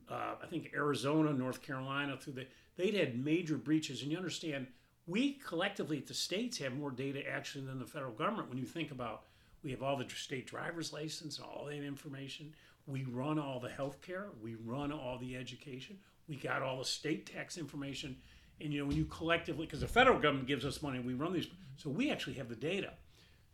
Uh, 0.09 0.35
I 0.41 0.47
think 0.47 0.71
Arizona, 0.73 1.31
North 1.31 1.61
Carolina, 1.61 2.17
through 2.17 2.33
the 2.33 2.47
they'd 2.75 2.95
had 2.95 3.23
major 3.23 3.57
breaches, 3.57 4.01
and 4.01 4.11
you 4.11 4.17
understand 4.17 4.67
we 5.07 5.33
collectively 5.33 5.99
at 5.99 6.07
the 6.07 6.13
states 6.13 6.57
have 6.57 6.73
more 6.73 6.91
data 6.91 7.21
actually 7.29 7.65
than 7.65 7.79
the 7.79 7.85
federal 7.85 8.11
government. 8.11 8.49
When 8.49 8.57
you 8.57 8.65
think 8.65 8.91
about 8.91 9.23
we 9.65 9.71
have 9.71 9.81
all 9.81 9.97
the 9.97 10.05
state 10.07 10.45
driver's 10.45 10.93
license 10.93 11.39
and 11.39 11.47
all 11.47 11.65
that 11.65 11.83
information. 11.83 12.53
We 12.85 13.03
run 13.03 13.39
all 13.39 13.59
the 13.59 13.69
health 13.69 13.99
care. 14.03 14.27
We 14.39 14.53
run 14.63 14.91
all 14.91 15.17
the 15.17 15.35
education. 15.35 15.97
We 16.29 16.35
got 16.35 16.61
all 16.61 16.77
the 16.77 16.85
state 16.85 17.33
tax 17.33 17.57
information. 17.57 18.15
And 18.61 18.71
you 18.71 18.79
know, 18.79 18.85
when 18.85 18.95
you 18.95 19.05
collectively, 19.05 19.65
because 19.65 19.81
the 19.81 19.87
federal 19.87 20.19
government 20.19 20.47
gives 20.47 20.65
us 20.65 20.83
money, 20.83 20.99
we 20.99 21.15
run 21.15 21.33
these, 21.33 21.47
so 21.77 21.89
we 21.89 22.11
actually 22.11 22.35
have 22.35 22.47
the 22.47 22.55
data. 22.55 22.93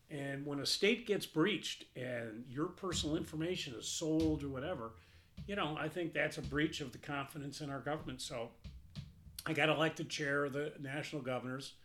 And 0.10 0.46
when 0.46 0.60
a 0.60 0.66
state 0.66 1.08
gets 1.08 1.26
breached 1.26 1.86
and 1.96 2.44
your 2.50 2.66
personal 2.66 3.16
information 3.16 3.74
is 3.80 3.88
sold 3.88 4.44
or 4.44 4.50
whatever, 4.50 4.92
you 5.48 5.56
know, 5.56 5.78
I 5.80 5.88
think 5.88 6.14
that's 6.14 6.38
a 6.38 6.42
breach 6.42 6.82
of 6.82 6.92
the 6.92 6.98
confidence 6.98 7.62
in 7.62 7.70
our 7.70 7.80
government. 7.80 8.20
So 8.20 8.50
I 9.46 9.54
got 9.54 9.70
elected 9.70 10.10
chair 10.10 10.44
of 10.44 10.52
the 10.52 10.74
national 10.82 11.22
governors, 11.22 11.76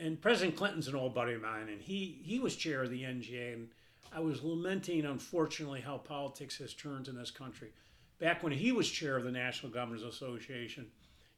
and 0.00 0.20
President 0.20 0.56
Clinton's 0.56 0.88
an 0.88 0.94
old 0.94 1.14
buddy 1.14 1.34
of 1.34 1.42
mine, 1.42 1.68
and 1.68 1.80
he 1.80 2.20
he 2.22 2.38
was 2.38 2.56
chair 2.56 2.82
of 2.82 2.90
the 2.90 3.02
NGA, 3.02 3.54
and 3.54 3.68
I 4.12 4.20
was 4.20 4.42
lamenting, 4.42 5.04
unfortunately, 5.04 5.80
how 5.80 5.98
politics 5.98 6.58
has 6.58 6.74
turned 6.74 7.08
in 7.08 7.16
this 7.16 7.30
country. 7.30 7.72
Back 8.18 8.42
when 8.42 8.52
he 8.52 8.72
was 8.72 8.90
chair 8.90 9.16
of 9.16 9.24
the 9.24 9.30
National 9.30 9.70
Governors 9.70 10.02
Association, 10.02 10.86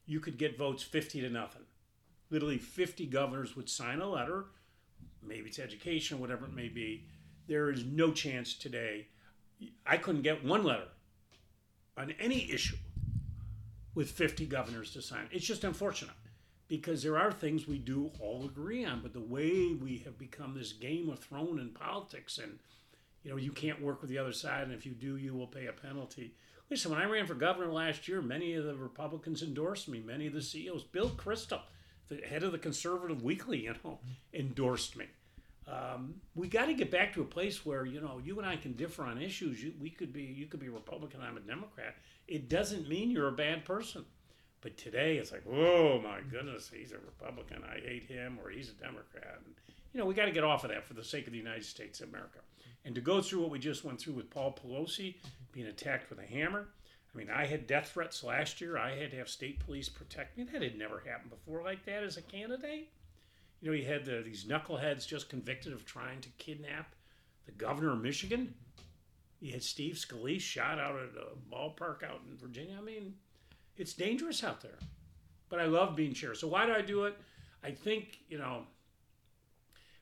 you 0.07 0.21
could 0.21 0.39
get 0.39 0.59
votes 0.59 0.83
50 0.83 1.21
to 1.23 1.31
nothing. 1.31 1.63
Literally 2.31 2.59
50 2.59 3.07
governors 3.07 3.57
would 3.57 3.69
sign 3.69 4.01
a 4.01 4.09
letter, 4.09 4.47
maybe 5.23 5.49
it's 5.49 5.59
education, 5.59 6.21
whatever 6.21 6.45
it 6.45 6.55
may 6.55 6.69
be. 6.69 7.05
There 7.49 7.71
is 7.71 7.85
no 7.85 8.13
chance 8.13 8.55
today. 8.55 9.09
I 9.87 9.97
couldn't 9.97 10.23
get 10.23 10.45
one 10.45 10.63
letter 10.63 10.89
on 11.97 12.15
any 12.21 12.51
issue 12.53 12.77
with 13.95 14.11
50 14.11 14.47
governors 14.47 14.93
to 14.93 15.03
sign. 15.03 15.27
It's 15.33 15.47
just 15.47 15.65
unfortunate 15.65 16.15
because 16.69 17.03
there 17.03 17.19
are 17.19 17.33
things 17.33 17.67
we 17.67 17.79
do 17.79 18.11
all 18.21 18.45
agree 18.45 18.85
on, 18.85 19.01
but 19.01 19.13
the 19.13 19.21
way 19.21 19.73
we 19.73 20.03
have 20.05 20.19
become 20.19 20.55
this 20.55 20.73
game 20.73 21.09
of 21.09 21.19
throne 21.19 21.59
in 21.59 21.71
politics 21.71 22.39
and 22.39 22.59
you 23.23 23.31
know, 23.31 23.37
you 23.37 23.53
can't 23.53 23.83
work 23.83 24.01
with 24.01 24.11
the 24.11 24.19
other 24.19 24.33
side, 24.33 24.63
and 24.63 24.73
if 24.73 24.87
you 24.87 24.93
do, 24.93 25.17
you 25.17 25.35
will 25.35 25.47
pay 25.47 25.67
a 25.67 25.73
penalty. 25.73 26.35
Listen, 26.71 26.93
when 26.93 27.01
I 27.01 27.07
ran 27.07 27.27
for 27.27 27.35
governor 27.35 27.73
last 27.73 28.09
year, 28.09 28.23
many 28.23 28.55
of 28.55 28.65
the 28.65 28.75
Republicans 28.75 29.43
endorsed 29.43 29.89
me. 29.89 30.01
Many 30.01 30.27
of 30.27 30.33
the 30.33 30.43
CEOs, 30.43 30.85
Bill 30.85 31.11
Kristol, 31.11 31.61
the 32.09 32.17
head 32.19 32.43
of 32.43 32.53
the 32.53 32.59
Conservative 32.59 33.23
Weekly, 33.23 33.65
you 33.65 33.75
know, 33.85 33.99
endorsed 34.33 34.97
me. 34.97 35.07
Um, 35.67 36.15
we 36.35 36.49
got 36.49 36.67
to 36.67 36.75
get 36.75 36.91
back 36.91 37.13
to 37.15 37.21
a 37.21 37.27
place 37.27 37.67
where 37.67 37.85
you 37.85 38.01
know 38.01 38.21
you 38.25 38.39
and 38.39 38.49
I 38.49 38.57
can 38.57 38.73
differ 38.73 39.05
on 39.05 39.21
issues. 39.21 39.63
You, 39.63 39.75
we 39.79 39.91
could 39.91 40.13
be, 40.13 40.23
you 40.23 40.47
could 40.47 40.61
be 40.61 40.71
Republican, 40.71 41.21
I'm 41.21 41.37
a 41.37 41.41
Democrat. 41.41 41.97
It 42.27 42.49
doesn't 42.49 42.89
mean 42.89 43.11
you're 43.11 43.29
a 43.29 43.33
bad 43.33 43.65
person. 43.67 44.07
But 44.61 44.77
today 44.77 45.19
it's 45.19 45.31
like, 45.31 45.45
oh 45.49 46.01
my 46.01 46.21
goodness, 46.31 46.71
he's 46.75 46.93
a 46.93 46.99
Republican. 46.99 47.63
I 47.65 47.81
hate 47.81 48.05
him, 48.05 48.39
or 48.43 48.51
he's 48.51 48.71
a 48.71 48.73
Democrat. 48.73 49.41
And, 49.45 49.55
you 49.93 50.01
know, 50.01 50.07
we 50.07 50.15
got 50.15 50.25
to 50.25 50.33
get 50.33 50.45
off 50.45 50.65
of 50.65 50.71
that 50.71 50.85
for 50.85 50.95
the 50.95 51.05
sake 51.05 51.27
of 51.27 51.33
the 51.33 51.39
United 51.39 51.65
States 51.65 52.01
of 52.01 52.09
America. 52.09 52.41
And 52.85 52.95
to 52.95 53.01
go 53.01 53.21
through 53.21 53.43
what 53.43 53.51
we 53.51 53.59
just 53.59 53.85
went 53.85 54.01
through 54.01 54.15
with 54.15 54.31
Paul 54.31 54.57
Pelosi 54.57 55.17
being 55.53 55.67
attacked 55.67 56.11
with 56.11 56.19
a 56.19 56.27
hammer. 56.27 56.69
I 57.13 57.19
mean, 57.19 57.31
I 57.31 57.47
had 57.47 57.67
death 57.67 57.91
threats 57.93 58.23
last 58.23 58.61
year. 58.61 58.77
I 58.77 58.95
had 58.97 59.11
to 59.13 59.17
have 59.17 59.29
state 59.29 59.61
police 59.61 59.89
protect 59.89 60.37
me. 60.37 60.45
That 60.45 60.63
had 60.63 60.79
never 60.79 61.03
happened 61.07 61.31
before 61.31 61.63
like 61.63 61.85
that 61.87 62.03
as 62.03 62.17
a 62.17 62.23
candidate. 62.23 62.91
You 63.61 63.71
know, 63.71 63.77
you 63.77 63.87
had 63.87 64.05
the, 64.05 64.23
these 64.25 64.45
knuckleheads 64.45 65.07
just 65.07 65.29
convicted 65.29 65.73
of 65.73 65.85
trying 65.85 66.21
to 66.21 66.29
kidnap 66.39 66.95
the 67.47 67.53
governor 67.53 67.93
of 67.93 68.03
Michigan. 68.03 68.55
You 69.41 69.53
had 69.53 69.63
Steve 69.63 69.95
Scalise 69.95 70.41
shot 70.41 70.79
out 70.79 70.97
at 70.97 71.11
a 71.17 71.55
ballpark 71.55 72.03
out 72.03 72.21
in 72.29 72.37
Virginia. 72.37 72.77
I 72.79 72.85
mean, 72.85 73.15
it's 73.79 73.95
dangerous 73.95 74.45
out 74.45 74.61
there. 74.61 74.79
But 75.49 75.61
I 75.61 75.65
love 75.65 75.97
being 75.97 76.13
chair. 76.13 76.35
So 76.35 76.49
why 76.49 76.67
do 76.67 76.73
I 76.73 76.83
do 76.83 77.05
it? 77.05 77.17
I 77.63 77.71
think, 77.71 78.19
you 78.29 78.39
know, 78.39 78.65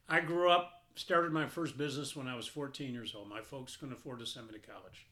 I 0.09 0.21
grew 0.21 0.51
up, 0.51 0.73
started 0.95 1.33
my 1.33 1.47
first 1.47 1.79
business 1.79 2.17
when 2.17 2.27
I 2.27 2.35
was 2.35 2.47
14 2.47 2.93
years 2.93 3.15
old. 3.15 3.29
My 3.29 3.41
folks 3.41 3.77
couldn't 3.77 3.95
afford 3.95 4.19
to 4.21 4.27
send 4.27 4.49
me 4.49 4.55
to 4.55 4.67
college. 4.67 5.07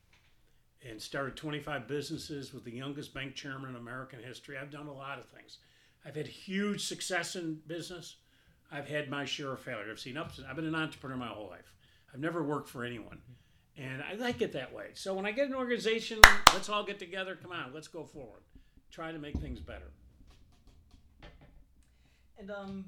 And 0.87 1.00
started 1.00 1.37
25 1.37 1.88
businesses 1.88 2.52
with 2.52 2.64
the 2.64 2.73
youngest 2.73 3.14
bank 3.14 3.35
chairman 3.35 3.71
in 3.71 3.76
American 3.76 4.23
history. 4.23 4.59
I've 4.59 4.71
done 4.71 4.87
a 4.87 4.92
lot 4.92 5.18
of 5.18 5.26
things. 5.26 5.59
I've 6.04 6.16
had 6.16 6.26
huge 6.26 6.85
success 6.85 7.37
in 7.37 7.61
business. 7.66 8.16
I've 8.71 8.88
had 8.88 9.09
my 9.09 9.25
share 9.25 9.52
of 9.52 9.61
failure. 9.61 9.90
I've 9.90 10.00
seen 10.00 10.18
ups. 10.18 10.40
I've 10.47 10.56
been 10.56 10.66
an 10.66 10.75
entrepreneur 10.75 11.16
my 11.16 11.28
whole 11.28 11.49
life. 11.49 11.73
I've 12.12 12.21
never 12.21 12.42
worked 12.42 12.68
for 12.68 12.85
anyone. 12.85 13.21
And 13.76 14.02
I 14.02 14.14
like 14.14 14.42
it 14.42 14.52
that 14.52 14.73
way. 14.73 14.90
So 14.94 15.14
when 15.14 15.26
I 15.26 15.33
get 15.33 15.49
an 15.49 15.54
organization, 15.54 16.21
let's 16.52 16.68
all 16.68 16.85
get 16.85 16.99
together. 16.99 17.37
Come 17.40 17.52
on, 17.52 17.73
let's 17.73 17.88
go 17.88 18.04
forward. 18.04 18.42
Try 18.95 19.11
to 19.11 19.19
make 19.19 19.37
things 19.39 19.59
better. 19.59 19.91
And 22.39 22.49
um, 22.49 22.85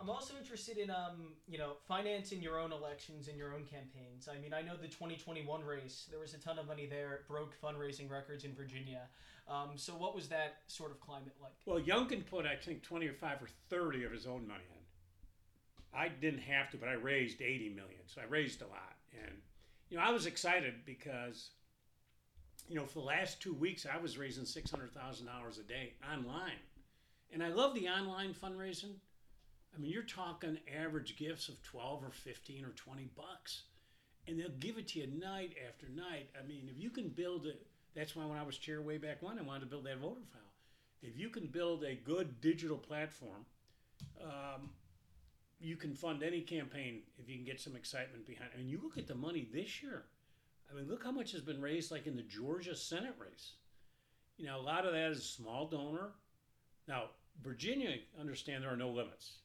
I'm 0.00 0.10
also 0.10 0.34
interested 0.36 0.78
in 0.78 0.90
um, 0.90 1.34
you 1.46 1.58
know, 1.58 1.74
financing 1.86 2.42
your 2.42 2.58
own 2.58 2.72
elections 2.72 3.28
and 3.28 3.38
your 3.38 3.54
own 3.54 3.62
campaigns. 3.62 4.28
I 4.28 4.40
mean, 4.40 4.52
I 4.52 4.62
know 4.62 4.74
the 4.74 4.88
2021 4.88 5.62
race. 5.62 6.08
There 6.10 6.18
was 6.18 6.34
a 6.34 6.38
ton 6.38 6.58
of 6.58 6.66
money 6.66 6.86
there. 6.86 7.12
It 7.12 7.28
broke 7.28 7.54
fundraising 7.62 8.10
records 8.10 8.42
in 8.42 8.52
Virginia. 8.52 9.02
Um, 9.46 9.76
so 9.76 9.92
what 9.92 10.12
was 10.12 10.26
that 10.30 10.56
sort 10.66 10.90
of 10.90 10.98
climate 10.98 11.36
like? 11.40 11.52
Well, 11.66 11.78
Youngkin 11.78 12.26
put, 12.26 12.44
I 12.44 12.56
think, 12.56 12.82
25 12.82 13.42
or 13.42 13.48
30 13.70 14.02
of 14.02 14.10
his 14.10 14.26
own 14.26 14.48
money 14.48 14.64
in. 14.74 15.96
I 15.96 16.08
didn't 16.08 16.40
have 16.40 16.68
to, 16.72 16.78
but 16.78 16.88
I 16.88 16.94
raised 16.94 17.40
80 17.40 17.68
million, 17.68 18.00
so 18.06 18.22
I 18.22 18.24
raised 18.24 18.60
a 18.60 18.66
lot. 18.66 18.96
And 19.24 19.36
you 19.88 19.98
know, 19.98 20.02
I 20.02 20.10
was 20.10 20.26
excited 20.26 20.84
because, 20.84 21.50
you 22.68 22.76
know, 22.76 22.86
for 22.86 23.00
the 23.00 23.06
last 23.06 23.40
two 23.40 23.54
weeks, 23.54 23.86
I 23.86 24.00
was 24.00 24.18
raising 24.18 24.44
six 24.44 24.70
hundred 24.70 24.92
thousand 24.92 25.26
dollars 25.26 25.58
a 25.58 25.62
day 25.62 25.94
online, 26.12 26.60
and 27.32 27.42
I 27.42 27.48
love 27.48 27.74
the 27.74 27.88
online 27.88 28.34
fundraising. 28.34 28.94
I 29.74 29.80
mean, 29.80 29.90
you're 29.90 30.02
talking 30.02 30.58
average 30.74 31.16
gifts 31.16 31.48
of 31.48 31.62
twelve 31.62 32.02
or 32.02 32.10
fifteen 32.10 32.64
or 32.64 32.70
twenty 32.70 33.08
bucks, 33.16 33.62
and 34.26 34.38
they'll 34.38 34.48
give 34.60 34.78
it 34.78 34.88
to 34.88 35.00
you 35.00 35.06
night 35.06 35.54
after 35.68 35.88
night. 35.88 36.30
I 36.38 36.46
mean, 36.46 36.68
if 36.70 36.82
you 36.82 36.90
can 36.90 37.08
build 37.08 37.46
it, 37.46 37.66
that's 37.94 38.14
why 38.16 38.24
when 38.24 38.38
I 38.38 38.42
was 38.42 38.58
chair 38.58 38.80
way 38.80 38.98
back 38.98 39.22
when, 39.22 39.38
I 39.38 39.42
wanted 39.42 39.60
to 39.60 39.66
build 39.66 39.84
that 39.84 39.98
voter 39.98 40.20
file. 40.32 40.40
If 41.02 41.18
you 41.18 41.28
can 41.30 41.46
build 41.46 41.84
a 41.84 41.94
good 41.94 42.40
digital 42.40 42.78
platform. 42.78 43.44
Um, 44.20 44.70
you 45.62 45.76
can 45.76 45.94
fund 45.94 46.22
any 46.22 46.40
campaign 46.40 47.02
if 47.18 47.28
you 47.28 47.36
can 47.36 47.44
get 47.44 47.60
some 47.60 47.76
excitement 47.76 48.26
behind. 48.26 48.50
it. 48.52 48.56
I 48.56 48.58
mean, 48.58 48.68
you 48.68 48.80
look 48.82 48.98
at 48.98 49.06
the 49.06 49.14
money 49.14 49.48
this 49.52 49.82
year. 49.82 50.04
I 50.72 50.76
mean, 50.76 50.88
look 50.88 51.04
how 51.04 51.10
much 51.10 51.32
has 51.32 51.42
been 51.42 51.60
raised, 51.60 51.90
like 51.90 52.06
in 52.06 52.16
the 52.16 52.22
Georgia 52.22 52.74
Senate 52.74 53.14
race. 53.18 53.54
You 54.38 54.46
know, 54.46 54.58
a 54.58 54.62
lot 54.62 54.86
of 54.86 54.92
that 54.92 55.10
is 55.10 55.24
small 55.24 55.68
donor. 55.68 56.12
Now, 56.88 57.04
Virginia, 57.42 57.96
understand 58.18 58.64
there 58.64 58.72
are 58.72 58.76
no 58.76 58.90
limits. 58.90 59.38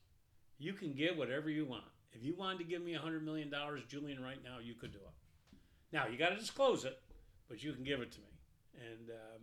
You 0.57 0.73
can 0.73 0.93
give 0.93 1.17
whatever 1.17 1.49
you 1.49 1.65
want. 1.65 1.83
If 2.13 2.23
you 2.23 2.35
wanted 2.35 2.59
to 2.59 2.63
give 2.63 2.81
me 2.81 2.93
$100 2.93 3.23
million, 3.23 3.53
Julian, 3.87 4.23
right 4.23 4.43
now, 4.43 4.57
you 4.63 4.73
could 4.73 4.91
do 4.91 4.99
it. 4.99 5.57
Now, 5.91 6.07
you 6.07 6.17
got 6.17 6.29
to 6.29 6.37
disclose 6.37 6.85
it, 6.85 6.99
but 7.47 7.61
you 7.61 7.73
can 7.73 7.83
give 7.83 7.99
it 8.01 8.11
to 8.13 8.19
me. 8.19 8.27
And, 8.75 9.09
um, 9.09 9.41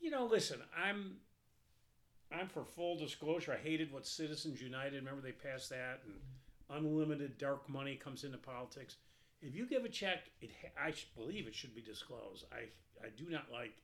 you 0.00 0.10
know, 0.10 0.26
listen, 0.26 0.58
I'm 0.76 1.16
I'm 2.32 2.48
for 2.48 2.64
full 2.64 2.96
disclosure. 2.98 3.52
I 3.52 3.62
hated 3.62 3.92
what 3.92 4.06
Citizens 4.06 4.60
United. 4.60 4.94
Remember 4.94 5.20
they 5.20 5.32
passed 5.32 5.70
that, 5.70 6.00
and 6.04 6.14
unlimited 6.70 7.38
dark 7.38 7.68
money 7.68 7.96
comes 7.96 8.24
into 8.24 8.38
politics. 8.38 8.96
If 9.42 9.54
you 9.56 9.66
give 9.66 9.84
a 9.84 9.88
check, 9.88 10.30
it 10.40 10.50
I 10.80 10.94
believe 11.16 11.46
it 11.46 11.54
should 11.54 11.74
be 11.74 11.82
disclosed. 11.82 12.44
I 12.52 12.68
I 13.04 13.10
do 13.16 13.28
not 13.28 13.50
like 13.50 13.74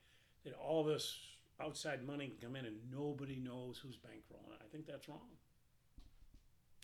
that 0.45 0.55
all 0.55 0.85
this 0.85 1.19
outside 1.61 2.07
money 2.07 2.29
can 2.29 2.49
come 2.49 2.57
in 2.57 2.65
and 2.65 2.77
nobody 2.93 3.37
knows 3.37 3.79
who's 3.79 3.97
bankrolling 3.97 4.53
it. 4.55 4.61
I 4.63 4.69
think 4.71 4.87
that's 4.87 5.09
wrong. 5.09 5.29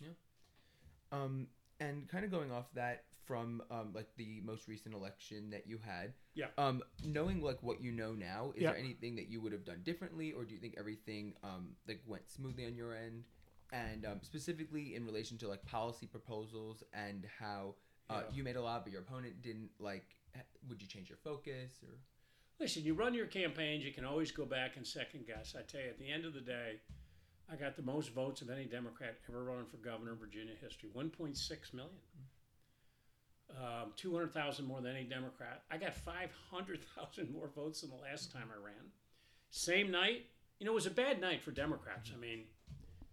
Yeah. 0.01 0.09
Um, 1.11 1.47
and 1.79 2.07
kind 2.09 2.25
of 2.25 2.31
going 2.31 2.51
off 2.51 2.65
that 2.73 3.03
from 3.25 3.61
um, 3.71 3.91
like 3.93 4.07
the 4.17 4.41
most 4.43 4.67
recent 4.67 4.93
election 4.93 5.49
that 5.51 5.65
you 5.65 5.77
had. 5.77 6.13
Yeah. 6.33 6.47
Um, 6.57 6.83
knowing 7.05 7.41
like 7.41 7.63
what 7.63 7.81
you 7.81 7.91
know 7.93 8.11
now, 8.11 8.51
is 8.55 8.63
Yeah. 8.63 8.71
there 8.71 8.79
anything 8.79 9.15
that 9.15 9.29
you 9.29 9.39
would 9.41 9.53
have 9.53 9.63
done 9.65 9.81
differently, 9.83 10.33
or 10.33 10.43
do 10.43 10.53
you 10.53 10.59
think 10.59 10.75
everything 10.77 11.33
um 11.43 11.75
like 11.87 12.01
went 12.05 12.29
smoothly 12.29 12.65
on 12.65 12.75
your 12.75 12.93
end? 12.93 13.23
And 13.71 14.05
um, 14.05 14.19
specifically 14.21 14.95
in 14.95 15.05
relation 15.05 15.37
to 15.39 15.47
like 15.47 15.65
policy 15.65 16.05
proposals 16.05 16.83
and 16.93 17.25
how 17.39 17.75
uh, 18.09 18.21
Yeah. 18.27 18.35
you 18.35 18.43
made 18.43 18.55
a 18.55 18.61
lot, 18.61 18.83
but 18.83 18.91
your 18.91 19.01
opponent 19.01 19.41
didn't. 19.41 19.69
Like, 19.79 20.05
would 20.69 20.81
you 20.81 20.87
change 20.87 21.09
your 21.09 21.17
focus 21.17 21.79
or? 21.83 21.89
Listen, 22.59 22.83
you 22.83 22.93
run 22.93 23.13
your 23.13 23.25
campaigns, 23.27 23.83
you 23.83 23.91
can 23.91 24.05
always 24.05 24.31
go 24.31 24.45
back 24.45 24.77
and 24.77 24.87
second 24.87 25.27
guess. 25.27 25.55
I 25.57 25.61
tell 25.63 25.81
you, 25.81 25.89
at 25.89 25.99
the 25.99 26.09
end 26.09 26.23
of 26.23 26.33
the 26.33 26.39
day, 26.39 26.79
I 27.51 27.55
got 27.57 27.75
the 27.75 27.81
most 27.83 28.11
votes 28.13 28.41
of 28.41 28.49
any 28.49 28.65
Democrat 28.65 29.17
ever 29.29 29.43
running 29.43 29.65
for 29.65 29.77
governor 29.77 30.13
in 30.13 30.17
Virginia 30.17 30.53
history 30.61 30.89
1.6 30.95 31.73
million. 31.73 31.91
Um, 33.51 33.91
200,000 33.95 34.65
more 34.65 34.81
than 34.81 34.95
any 34.95 35.03
Democrat. 35.05 35.63
I 35.69 35.77
got 35.77 35.93
500,000 35.95 37.31
more 37.31 37.47
votes 37.55 37.81
than 37.81 37.89
the 37.91 37.95
last 37.97 38.31
time 38.31 38.49
I 38.51 38.63
ran. 38.63 38.91
Same 39.51 39.91
night, 39.91 40.25
you 40.59 40.65
know, 40.65 40.71
it 40.71 40.75
was 40.75 40.87
a 40.87 40.91
bad 40.91 41.21
night 41.21 41.41
for 41.41 41.51
Democrats. 41.51 42.11
I 42.13 42.17
mean, 42.19 42.45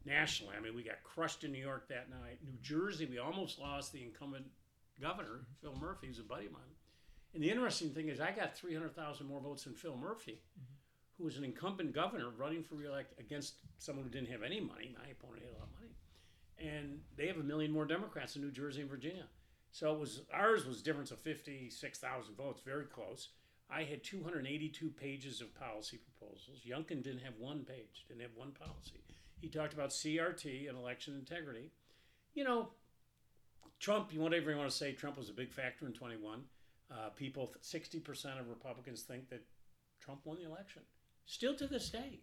nationally, 0.07 0.55
I 0.57 0.61
mean, 0.61 0.75
we 0.75 0.83
got 0.83 1.03
crushed 1.05 1.45
in 1.45 1.53
New 1.53 1.61
York 1.63 1.89
that 1.89 2.09
night. 2.11 2.39
New 2.45 2.57
Jersey, 2.63 3.07
we 3.07 3.19
almost 3.19 3.59
lost 3.59 3.93
the 3.93 4.03
incumbent 4.03 4.47
governor, 5.03 5.47
Phil 5.61 5.77
Murphy, 5.79 6.07
who's 6.07 6.21
a 6.21 6.23
buddy 6.25 6.47
of 6.47 6.53
mine. 6.53 6.63
And 7.35 7.43
the 7.43 7.51
interesting 7.51 7.91
thing 7.91 8.09
is, 8.09 8.21
I 8.21 8.31
got 8.31 8.57
300,000 8.57 9.27
more 9.27 9.41
votes 9.41 9.65
than 9.65 9.75
Phil 9.75 9.97
Murphy, 9.97 10.41
mm-hmm. 10.59 10.73
who 11.19 11.25
was 11.25 11.37
an 11.37 11.45
incumbent 11.45 11.93
governor 11.93 12.31
running 12.37 12.63
for 12.63 12.77
reelect 12.77 13.19
against 13.19 13.55
someone 13.79 14.05
who 14.05 14.11
didn't 14.11 14.31
have 14.31 14.43
any 14.43 14.61
money. 14.61 14.95
My 14.97 15.11
opponent 15.11 15.43
had 15.43 15.55
a 15.55 15.59
lot 15.59 15.69
of 15.69 15.81
money. 15.81 15.95
And 16.59 17.01
they 17.17 17.27
have 17.27 17.39
a 17.39 17.43
million 17.43 17.73
more 17.73 17.85
Democrats 17.85 18.37
in 18.37 18.43
New 18.43 18.53
Jersey 18.53 18.83
and 18.83 18.91
Virginia. 18.91 19.25
So 19.73 19.93
it 19.93 19.99
was 19.99 20.23
ours 20.33 20.67
was 20.67 20.81
a 20.81 20.85
difference 20.85 21.11
of 21.11 21.19
56,000 21.21 22.37
votes, 22.37 22.61
very 22.65 22.85
close. 22.85 23.31
I 23.71 23.85
had 23.85 24.05
282 24.05 24.91
pages 24.91 25.41
of 25.41 25.55
policy 25.55 25.99
proposals. 25.99 26.61
Youngkin 26.69 27.03
didn't 27.03 27.23
have 27.23 27.35
one 27.39 27.65
page, 27.65 28.05
didn't 28.07 28.21
have 28.21 28.37
one 28.37 28.53
policy. 28.53 29.01
He 29.41 29.49
talked 29.49 29.73
about 29.73 29.91
CRT 29.91 30.69
and 30.69 30.77
election 30.77 31.15
integrity. 31.15 31.73
You 32.35 32.45
know, 32.45 32.69
Trump, 33.83 34.13
whatever 34.13 34.15
you 34.15 34.21
want 34.23 34.35
everyone 34.35 34.65
to 34.65 34.71
say, 34.71 34.93
Trump 34.93 35.19
was 35.19 35.29
a 35.29 35.33
big 35.33 35.53
factor 35.53 35.87
in 35.87 35.93
21. 35.93 36.45
Uh, 36.89 37.09
people, 37.17 37.53
60% 37.61 38.41
of 38.41 38.49
Republicans 38.49 39.03
think 39.03 39.29
that 39.29 39.43
Trump 40.01 40.21
won 40.23 40.37
the 40.37 40.47
election. 40.47 40.83
Still 41.27 41.57
to 41.57 41.67
this 41.67 41.91
day. 41.91 42.21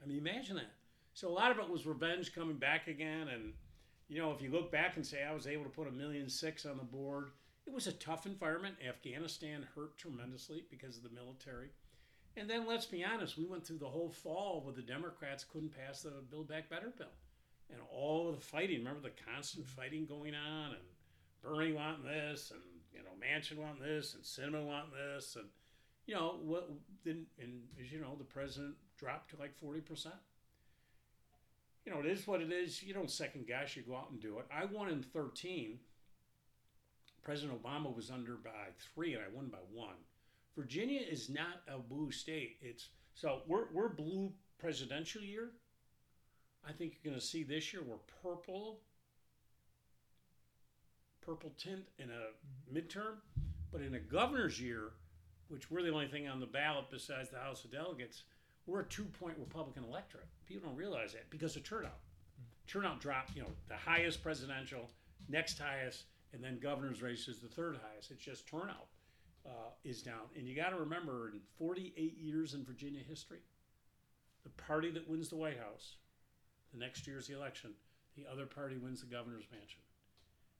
I 0.00 0.06
mean, 0.06 0.18
imagine 0.18 0.54
that. 0.54 0.70
So 1.12 1.28
a 1.28 1.34
lot 1.34 1.50
of 1.50 1.58
it 1.58 1.68
was 1.68 1.86
revenge 1.86 2.32
coming 2.32 2.56
back 2.56 2.86
again. 2.86 3.26
And, 3.26 3.52
You 4.08 4.18
know, 4.18 4.30
if 4.30 4.40
you 4.40 4.50
look 4.50 4.70
back 4.70 4.94
and 4.94 5.04
say 5.04 5.24
I 5.24 5.34
was 5.34 5.48
able 5.48 5.64
to 5.64 5.70
put 5.70 5.88
a 5.88 5.92
million 5.92 6.28
six 6.28 6.64
on 6.64 6.76
the 6.76 6.84
board, 6.84 7.30
it 7.66 7.74
was 7.74 7.88
a 7.88 7.92
tough 7.92 8.24
environment. 8.24 8.76
Afghanistan 8.88 9.66
hurt 9.74 9.98
tremendously 9.98 10.66
because 10.70 10.96
of 10.96 11.02
the 11.02 11.10
military. 11.10 11.70
And 12.36 12.48
then 12.48 12.64
let's 12.64 12.86
be 12.86 13.04
honest, 13.04 13.36
we 13.36 13.44
went 13.44 13.66
through 13.66 13.78
the 13.78 13.88
whole 13.88 14.10
fall 14.10 14.62
where 14.64 14.74
the 14.74 14.82
Democrats 14.82 15.44
couldn't 15.44 15.76
pass 15.76 16.02
the 16.02 16.12
Build 16.30 16.48
Back 16.48 16.70
Better 16.70 16.92
bill. 16.96 17.08
And 17.70 17.80
all 17.92 18.32
the 18.32 18.40
fighting, 18.40 18.78
remember 18.78 19.00
the 19.00 19.32
constant 19.32 19.66
fighting 19.66 20.06
going 20.06 20.34
on 20.34 20.70
and 20.70 20.82
Bernie 21.42 21.72
wanting 21.72 22.04
this 22.04 22.50
and 22.50 22.60
you 22.92 23.00
know 23.00 23.10
Manchin 23.20 23.58
wanting 23.58 23.82
this 23.82 24.14
and 24.14 24.22
Sinema 24.22 24.64
wanting 24.64 24.92
this 24.92 25.36
and 25.36 25.46
you 26.06 26.14
know 26.14 26.38
what 26.42 26.70
then 27.04 27.26
and 27.40 27.62
as 27.80 27.92
you 27.92 28.00
know 28.00 28.14
the 28.16 28.24
president 28.24 28.74
dropped 28.98 29.30
to 29.30 29.36
like 29.38 29.52
40%. 29.60 30.06
You 31.84 31.94
know, 31.94 32.00
it 32.00 32.06
is 32.06 32.26
what 32.26 32.42
it 32.42 32.52
is. 32.52 32.82
You 32.82 32.92
don't 32.92 33.10
second 33.10 33.46
guess, 33.46 33.74
you 33.74 33.82
go 33.82 33.96
out 33.96 34.10
and 34.10 34.20
do 34.20 34.38
it. 34.40 34.46
I 34.52 34.66
won 34.66 34.90
in 34.90 35.02
13. 35.02 35.78
President 37.22 37.62
Obama 37.62 37.94
was 37.94 38.10
under 38.10 38.34
by 38.34 38.50
three, 38.94 39.14
and 39.14 39.22
I 39.22 39.34
won 39.34 39.48
by 39.48 39.58
one. 39.72 39.96
Virginia 40.56 41.00
is 41.00 41.30
not 41.30 41.62
a 41.68 41.78
blue 41.78 42.10
state. 42.10 42.56
It's 42.60 42.88
so 43.14 43.42
we're 43.46 43.66
we're 43.72 43.88
blue 43.88 44.32
presidential 44.58 45.22
year. 45.22 45.50
I 46.68 46.72
think 46.72 46.92
you're 46.92 47.10
going 47.10 47.20
to 47.20 47.26
see 47.26 47.44
this 47.44 47.72
year 47.72 47.82
we're 47.82 47.96
purple, 48.22 48.80
purple 51.22 51.52
tint 51.56 51.84
in 51.98 52.10
a 52.10 52.74
midterm, 52.76 53.16
but 53.72 53.80
in 53.80 53.94
a 53.94 53.98
governor's 53.98 54.60
year, 54.60 54.90
which 55.48 55.70
we're 55.70 55.82
the 55.82 55.90
only 55.90 56.08
thing 56.08 56.28
on 56.28 56.40
the 56.40 56.46
ballot 56.46 56.86
besides 56.90 57.30
the 57.30 57.38
House 57.38 57.64
of 57.64 57.72
Delegates, 57.72 58.24
we're 58.66 58.80
a 58.80 58.84
two-point 58.84 59.38
Republican 59.38 59.84
electorate. 59.84 60.26
People 60.44 60.68
don't 60.68 60.76
realize 60.76 61.14
that 61.14 61.30
because 61.30 61.56
of 61.56 61.64
turnout. 61.64 62.00
Turnout 62.66 63.00
dropped, 63.00 63.34
you 63.34 63.40
know, 63.40 63.48
the 63.68 63.76
highest 63.76 64.22
presidential, 64.22 64.90
next 65.30 65.58
highest, 65.58 66.04
and 66.34 66.44
then 66.44 66.58
governor's 66.62 67.00
race 67.00 67.28
is 67.28 67.38
the 67.38 67.48
third 67.48 67.78
highest. 67.82 68.10
It's 68.10 68.22
just 68.22 68.46
turnout 68.46 68.88
uh, 69.46 69.70
is 69.84 70.02
down. 70.02 70.28
And 70.36 70.46
you 70.46 70.54
got 70.54 70.70
to 70.70 70.76
remember, 70.76 71.30
in 71.32 71.40
48 71.58 72.18
years 72.18 72.52
in 72.52 72.62
Virginia 72.62 73.00
history, 73.00 73.40
the 74.42 74.50
party 74.50 74.90
that 74.90 75.08
wins 75.08 75.30
the 75.30 75.36
White 75.36 75.58
House, 75.58 75.94
the 76.72 76.78
next 76.78 77.06
year's 77.06 77.26
the 77.26 77.34
election, 77.36 77.70
the 78.16 78.24
other 78.30 78.46
party 78.46 78.76
wins 78.76 79.00
the 79.00 79.06
governor's 79.06 79.46
mansion. 79.50 79.80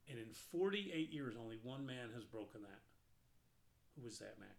And 0.09 0.19
in 0.19 0.27
48 0.33 1.13
years, 1.13 1.35
only 1.39 1.59
one 1.63 1.85
man 1.87 2.09
has 2.15 2.25
broken 2.25 2.63
that. 2.63 2.81
Who 3.97 4.05
was 4.05 4.19
that, 4.21 4.37
Max? 4.39 4.53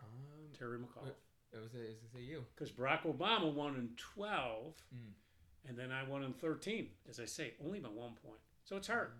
Um, 0.00 0.52
Terry 0.58 0.78
McAuliffe. 0.78 1.12
it 1.52 1.60
was 1.60 1.74
it 1.74 1.98
was 2.14 2.22
you. 2.22 2.44
Because 2.54 2.70
Barack 2.72 3.02
Obama 3.02 3.52
won 3.52 3.74
in 3.76 3.90
12, 3.96 4.74
Mm. 4.94 5.12
and 5.68 5.78
then 5.78 5.90
I 5.92 6.04
won 6.04 6.22
in 6.22 6.32
13. 6.32 6.88
As 7.08 7.20
I 7.20 7.24
say, 7.26 7.54
only 7.64 7.80
by 7.80 7.88
one 7.90 8.14
point. 8.24 8.40
So 8.64 8.76
it's 8.76 8.86
hard. 8.88 9.10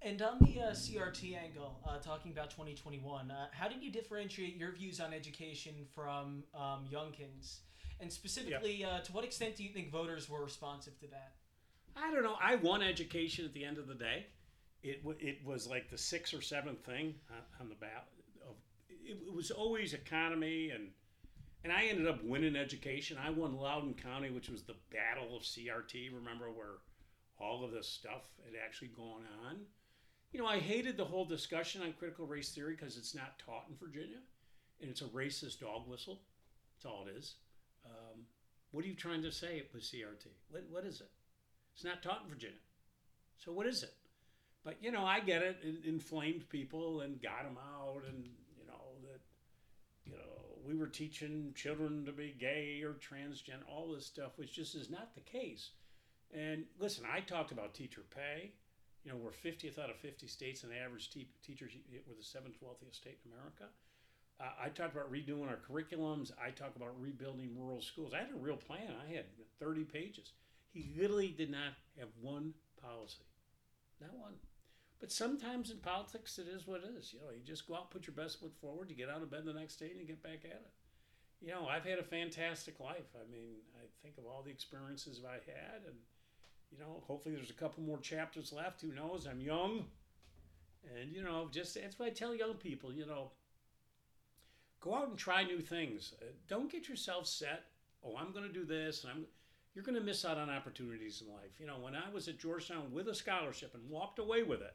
And 0.00 0.22
on 0.22 0.38
the 0.40 0.60
uh, 0.60 0.70
CRT 0.70 1.36
angle, 1.36 1.80
uh, 1.86 1.98
talking 1.98 2.30
about 2.30 2.50
2021, 2.50 3.30
uh, 3.30 3.48
how 3.50 3.68
did 3.68 3.82
you 3.82 3.90
differentiate 3.90 4.56
your 4.56 4.70
views 4.70 5.00
on 5.00 5.12
education 5.12 5.74
from 5.92 6.44
um, 6.54 6.84
Youngkin's? 6.90 7.60
And 8.00 8.12
specifically, 8.12 8.84
uh, 8.84 9.00
to 9.00 9.12
what 9.12 9.24
extent 9.24 9.56
do 9.56 9.64
you 9.64 9.70
think 9.70 9.90
voters 9.90 10.28
were 10.28 10.42
responsive 10.42 10.98
to 11.00 11.08
that? 11.08 11.32
I 11.96 12.12
don't 12.12 12.22
know. 12.22 12.36
I 12.40 12.54
won 12.54 12.80
education 12.80 13.44
at 13.44 13.52
the 13.52 13.64
end 13.64 13.76
of 13.76 13.88
the 13.88 13.94
day. 13.94 14.26
It 14.84 15.02
w- 15.02 15.18
it 15.20 15.44
was 15.44 15.66
like 15.66 15.90
the 15.90 15.98
sixth 15.98 16.32
or 16.32 16.40
seventh 16.40 16.84
thing 16.84 17.14
on, 17.60 17.68
the 17.68 17.74
ballot. 17.74 18.06
Of 18.48 18.54
it, 18.88 19.18
it 19.26 19.34
was 19.34 19.50
always 19.50 19.94
economy 19.94 20.70
and 20.70 20.90
and 21.64 21.72
I 21.72 21.86
ended 21.86 22.06
up 22.06 22.22
winning 22.22 22.54
education. 22.54 23.18
I 23.20 23.30
won 23.30 23.56
Loudoun 23.56 23.94
County, 23.94 24.30
which 24.30 24.48
was 24.48 24.62
the 24.62 24.76
battle 24.92 25.36
of 25.36 25.42
CRT. 25.42 26.14
Remember 26.14 26.52
where 26.52 26.76
all 27.40 27.64
of 27.64 27.72
this 27.72 27.88
stuff 27.88 28.22
had 28.44 28.54
actually 28.64 28.88
gone 28.88 29.24
on. 29.44 29.56
You 30.32 30.40
know, 30.40 30.46
I 30.46 30.58
hated 30.58 30.96
the 30.96 31.04
whole 31.04 31.24
discussion 31.24 31.82
on 31.82 31.94
critical 31.94 32.26
race 32.26 32.50
theory 32.50 32.76
because 32.78 32.96
it's 32.96 33.14
not 33.14 33.38
taught 33.38 33.64
in 33.70 33.76
Virginia, 33.76 34.18
and 34.80 34.90
it's 34.90 35.00
a 35.00 35.06
racist 35.06 35.60
dog 35.60 35.88
whistle. 35.88 36.20
That's 36.76 36.86
all 36.86 37.06
it 37.08 37.16
is. 37.16 37.34
Um, 37.86 38.20
what 38.70 38.84
are 38.84 38.88
you 38.88 38.94
trying 38.94 39.22
to 39.22 39.32
say 39.32 39.62
with 39.72 39.82
CRT? 39.82 40.26
What, 40.50 40.64
what 40.70 40.84
is 40.84 41.00
it? 41.00 41.08
It's 41.74 41.84
not 41.84 42.02
taught 42.02 42.22
in 42.24 42.30
Virginia. 42.30 42.58
So 43.38 43.52
what 43.52 43.66
is 43.66 43.82
it? 43.82 43.94
But 44.64 44.76
you 44.82 44.92
know, 44.92 45.04
I 45.04 45.20
get 45.20 45.42
it. 45.42 45.58
It 45.62 45.88
inflamed 45.88 46.48
people 46.50 47.00
and 47.00 47.22
got 47.22 47.44
them 47.44 47.56
out, 47.56 48.02
and 48.06 48.26
you 48.26 48.66
know 48.66 48.98
that 49.02 49.20
you 50.04 50.12
know 50.12 50.58
we 50.66 50.74
were 50.74 50.88
teaching 50.88 51.52
children 51.54 52.04
to 52.04 52.12
be 52.12 52.36
gay 52.38 52.82
or 52.82 52.94
transgender, 52.94 53.62
all 53.66 53.92
this 53.94 54.04
stuff, 54.04 54.32
which 54.36 54.52
just 54.52 54.74
is 54.74 54.90
not 54.90 55.14
the 55.14 55.20
case. 55.22 55.70
And 56.34 56.64
listen, 56.78 57.04
I 57.10 57.20
talked 57.20 57.52
about 57.52 57.72
teacher 57.72 58.02
pay. 58.14 58.52
You 59.08 59.14
know, 59.14 59.20
we're 59.24 59.50
50th 59.50 59.78
out 59.78 59.88
of 59.88 59.96
50 59.96 60.26
states, 60.26 60.64
and 60.64 60.72
average 60.84 61.08
te- 61.08 61.30
teachers 61.42 61.72
we're 61.90 62.14
the 62.14 62.22
seventh 62.22 62.56
wealthiest 62.60 62.98
state 62.98 63.16
in 63.24 63.32
America. 63.32 63.64
Uh, 64.38 64.52
I 64.62 64.68
talked 64.68 64.92
about 64.92 65.10
redoing 65.10 65.48
our 65.48 65.56
curriculums. 65.56 66.30
I 66.36 66.50
talked 66.50 66.76
about 66.76 66.92
rebuilding 67.00 67.56
rural 67.56 67.80
schools. 67.80 68.12
I 68.12 68.18
had 68.18 68.34
a 68.34 68.38
real 68.38 68.58
plan. 68.58 68.92
I 69.02 69.10
had 69.10 69.24
30 69.58 69.84
pages. 69.84 70.32
He 70.74 70.92
literally 70.94 71.28
did 71.28 71.50
not 71.50 71.72
have 71.98 72.08
one 72.20 72.52
policy, 72.82 73.24
not 73.98 74.12
one. 74.12 74.34
But 75.00 75.10
sometimes 75.10 75.70
in 75.70 75.78
politics, 75.78 76.38
it 76.38 76.46
is 76.46 76.66
what 76.66 76.82
it 76.84 76.90
is. 76.98 77.14
You 77.14 77.20
know, 77.20 77.32
you 77.34 77.42
just 77.42 77.66
go 77.66 77.76
out, 77.76 77.90
put 77.90 78.06
your 78.06 78.14
best 78.14 78.38
foot 78.40 78.52
forward, 78.60 78.90
you 78.90 78.96
get 78.96 79.08
out 79.08 79.22
of 79.22 79.30
bed 79.30 79.46
the 79.46 79.54
next 79.54 79.76
day, 79.76 79.88
and 79.90 79.98
you 79.98 80.06
get 80.06 80.22
back 80.22 80.44
at 80.44 80.50
it. 80.50 80.72
You 81.40 81.52
know, 81.52 81.66
I've 81.66 81.86
had 81.86 81.98
a 81.98 82.04
fantastic 82.04 82.78
life. 82.78 83.16
I 83.16 83.24
mean, 83.32 83.56
I 83.80 83.86
think 84.02 84.18
of 84.18 84.26
all 84.26 84.42
the 84.42 84.50
experiences 84.50 85.22
I 85.26 85.40
had, 85.50 85.86
and 85.86 85.96
you 86.70 86.78
know, 86.78 87.02
hopefully 87.06 87.34
there's 87.34 87.50
a 87.50 87.54
couple 87.54 87.82
more 87.82 87.98
chapters 87.98 88.52
left. 88.52 88.80
Who 88.82 88.92
knows? 88.92 89.26
I'm 89.26 89.40
young, 89.40 89.84
and 90.98 91.12
you 91.12 91.22
know, 91.22 91.48
just 91.50 91.74
that's 91.74 91.98
what 91.98 92.08
I 92.08 92.10
tell 92.10 92.34
young 92.34 92.54
people. 92.54 92.92
You 92.92 93.06
know, 93.06 93.30
go 94.80 94.94
out 94.94 95.08
and 95.08 95.18
try 95.18 95.44
new 95.44 95.60
things. 95.60 96.14
Uh, 96.20 96.26
don't 96.48 96.70
get 96.70 96.88
yourself 96.88 97.26
set. 97.26 97.64
Oh, 98.04 98.16
I'm 98.16 98.32
going 98.32 98.46
to 98.46 98.52
do 98.52 98.64
this, 98.64 99.04
and 99.04 99.12
I'm. 99.12 99.24
You're 99.74 99.84
going 99.84 99.98
to 99.98 100.04
miss 100.04 100.24
out 100.24 100.38
on 100.38 100.50
opportunities 100.50 101.22
in 101.24 101.32
life. 101.32 101.60
You 101.60 101.66
know, 101.66 101.78
when 101.78 101.94
I 101.94 102.10
was 102.12 102.26
at 102.26 102.38
Georgetown 102.38 102.92
with 102.92 103.08
a 103.08 103.14
scholarship 103.14 103.74
and 103.74 103.88
walked 103.88 104.18
away 104.18 104.42
with 104.42 104.60
it 104.60 104.74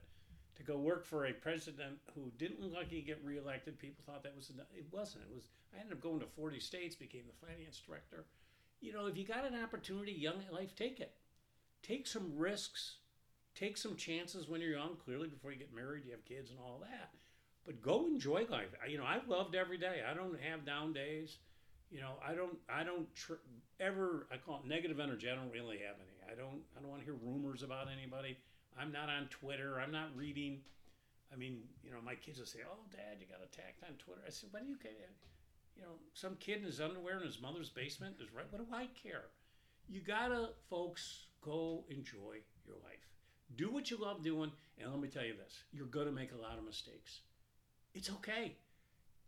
to 0.56 0.64
go 0.64 0.78
work 0.78 1.06
for 1.06 1.26
a 1.26 1.34
president 1.34 1.98
who 2.16 2.32
didn't 2.38 2.62
look 2.62 2.74
like 2.74 2.90
he'd 2.90 3.06
get 3.06 3.20
reelected, 3.24 3.78
people 3.80 4.04
thought 4.06 4.24
that 4.24 4.36
was. 4.36 4.52
It 4.76 4.86
wasn't. 4.92 5.26
It 5.30 5.36
was. 5.36 5.48
I 5.76 5.82
ended 5.82 5.94
up 5.94 6.02
going 6.02 6.20
to 6.20 6.26
40 6.26 6.60
states, 6.60 6.96
became 6.96 7.24
the 7.28 7.48
finance 7.48 7.82
director. 7.86 8.26
You 8.80 8.94
know, 8.94 9.08
if 9.08 9.18
you 9.18 9.26
got 9.26 9.46
an 9.46 9.62
opportunity, 9.62 10.12
young 10.12 10.44
life, 10.52 10.76
take 10.76 11.00
it. 11.00 11.14
Take 11.84 12.08
some 12.08 12.32
risks. 12.36 12.96
Take 13.56 13.78
some 13.78 13.96
chances 13.96 14.48
when 14.48 14.62
you're 14.62 14.72
young. 14.72 14.96
Clearly, 15.04 15.28
before 15.28 15.52
you 15.52 15.60
get 15.60 15.76
married, 15.76 16.06
you 16.06 16.12
have 16.12 16.26
kids 16.26 16.50
and 16.50 16.60
all 16.60 16.80
that. 16.82 17.12
But 17.66 17.82
go 17.82 18.08
enjoy 18.08 18.46
life. 18.50 18.70
You 18.90 18.98
know, 18.98 19.06
I've 19.06 19.28
loved 19.28 19.56
every 19.56 19.78
day. 19.78 20.02
I 20.10 20.14
don't 20.14 20.40
have 20.42 20.66
down 20.66 20.94
days. 20.94 21.38
You 21.92 22.02
know, 22.02 22.14
I 22.26 22.34
don't. 22.34 22.58
I 22.68 22.84
don't 22.84 23.14
tr- 23.16 23.44
ever. 23.80 24.28
I 24.32 24.38
call 24.38 24.62
it 24.64 24.68
negative 24.68 25.00
energy. 25.00 25.30
I 25.30 25.36
don't 25.36 25.52
really 25.52 25.78
have 25.78 25.96
any. 26.02 26.32
I 26.32 26.36
don't. 26.36 26.62
I 26.76 26.82
don't 26.82 26.90
want 26.90 27.02
to 27.02 27.06
hear 27.06 27.20
rumors 27.22 27.62
about 27.62 27.88
anybody. 27.92 28.38
I'm 28.80 28.92
not 28.92 29.10
on 29.10 29.28
Twitter. 29.28 29.80
I'm 29.80 29.92
not 29.92 30.10
reading. 30.16 30.62
I 31.32 31.36
mean, 31.36 31.62
you 31.84 31.92
know, 31.92 31.98
my 32.04 32.16
kids 32.16 32.40
will 32.40 32.48
say, 32.48 32.60
"Oh, 32.66 32.84
Dad, 32.92 33.18
you 33.20 33.28
got 33.28 33.46
attacked 33.46 33.84
on 33.84 33.96
Twitter." 33.98 34.22
I 34.26 34.32
said, 34.32 34.50
"What 34.52 34.64
do 34.64 34.70
you 34.70 34.78
care?" 34.78 35.14
You 35.78 35.84
know, 35.84 35.96
some 36.14 36.36
kid 36.38 36.60
in 36.60 36.66
his 36.66 36.82
underwear 36.82 37.20
in 37.20 37.26
his 37.26 37.42
mother's 37.42 37.70
basement 37.70 38.16
is 38.20 38.34
right. 38.34 38.46
What 38.50 38.68
do 38.68 38.76
I 38.76 38.88
care? 38.88 39.26
You 39.88 40.02
gotta, 40.02 40.50
folks, 40.70 41.26
go 41.44 41.84
enjoy 41.90 42.42
your 42.66 42.76
life. 42.84 43.08
Do 43.56 43.72
what 43.72 43.92
you 43.92 43.98
love 43.98 44.24
doing, 44.24 44.52
and 44.80 44.92
let 44.92 45.00
me 45.00 45.08
tell 45.08 45.26
you 45.26 45.36
this: 45.36 45.64
you're 45.72 45.86
gonna 45.86 46.12
make 46.12 46.32
a 46.32 46.42
lot 46.42 46.58
of 46.58 46.66
mistakes. 46.66 47.22
It's 47.94 48.10
okay. 48.10 48.58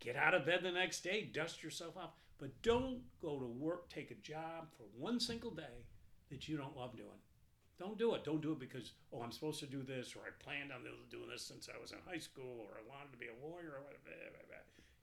Get 0.00 0.16
out 0.16 0.34
of 0.34 0.44
bed 0.44 0.60
the 0.62 0.72
next 0.72 1.00
day, 1.02 1.30
dust 1.32 1.62
yourself 1.62 1.96
off, 1.96 2.10
but 2.38 2.60
don't 2.62 3.00
go 3.20 3.38
to 3.38 3.46
work, 3.46 3.88
take 3.88 4.10
a 4.10 4.14
job 4.14 4.68
for 4.76 4.84
one 4.98 5.20
single 5.20 5.50
day 5.50 5.86
that 6.30 6.48
you 6.48 6.56
don't 6.56 6.76
love 6.76 6.96
doing. 6.96 7.20
Don't 7.78 7.98
do 7.98 8.14
it. 8.14 8.24
Don't 8.24 8.40
do 8.40 8.52
it 8.52 8.58
because, 8.58 8.92
oh, 9.12 9.22
I'm 9.22 9.32
supposed 9.32 9.60
to 9.60 9.66
do 9.66 9.82
this, 9.82 10.14
or 10.16 10.20
I 10.20 10.42
planned 10.42 10.72
on 10.72 10.80
doing 11.10 11.28
this 11.30 11.42
since 11.42 11.68
I 11.68 11.80
was 11.80 11.92
in 11.92 11.98
high 12.08 12.18
school, 12.18 12.66
or 12.66 12.78
I 12.78 12.88
wanted 12.88 13.12
to 13.12 13.18
be 13.18 13.26
a 13.26 13.46
lawyer, 13.46 13.76
or 13.76 13.84
whatever. 13.84 14.36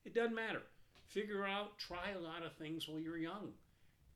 It 0.06 0.13
doesn't 0.13 0.36
matter. 0.36 0.63
Figure 1.08 1.45
out, 1.45 1.78
try 1.78 2.12
a 2.12 2.19
lot 2.19 2.43
of 2.43 2.54
things 2.54 2.88
while 2.88 2.99
you're 2.99 3.17
young, 3.17 3.54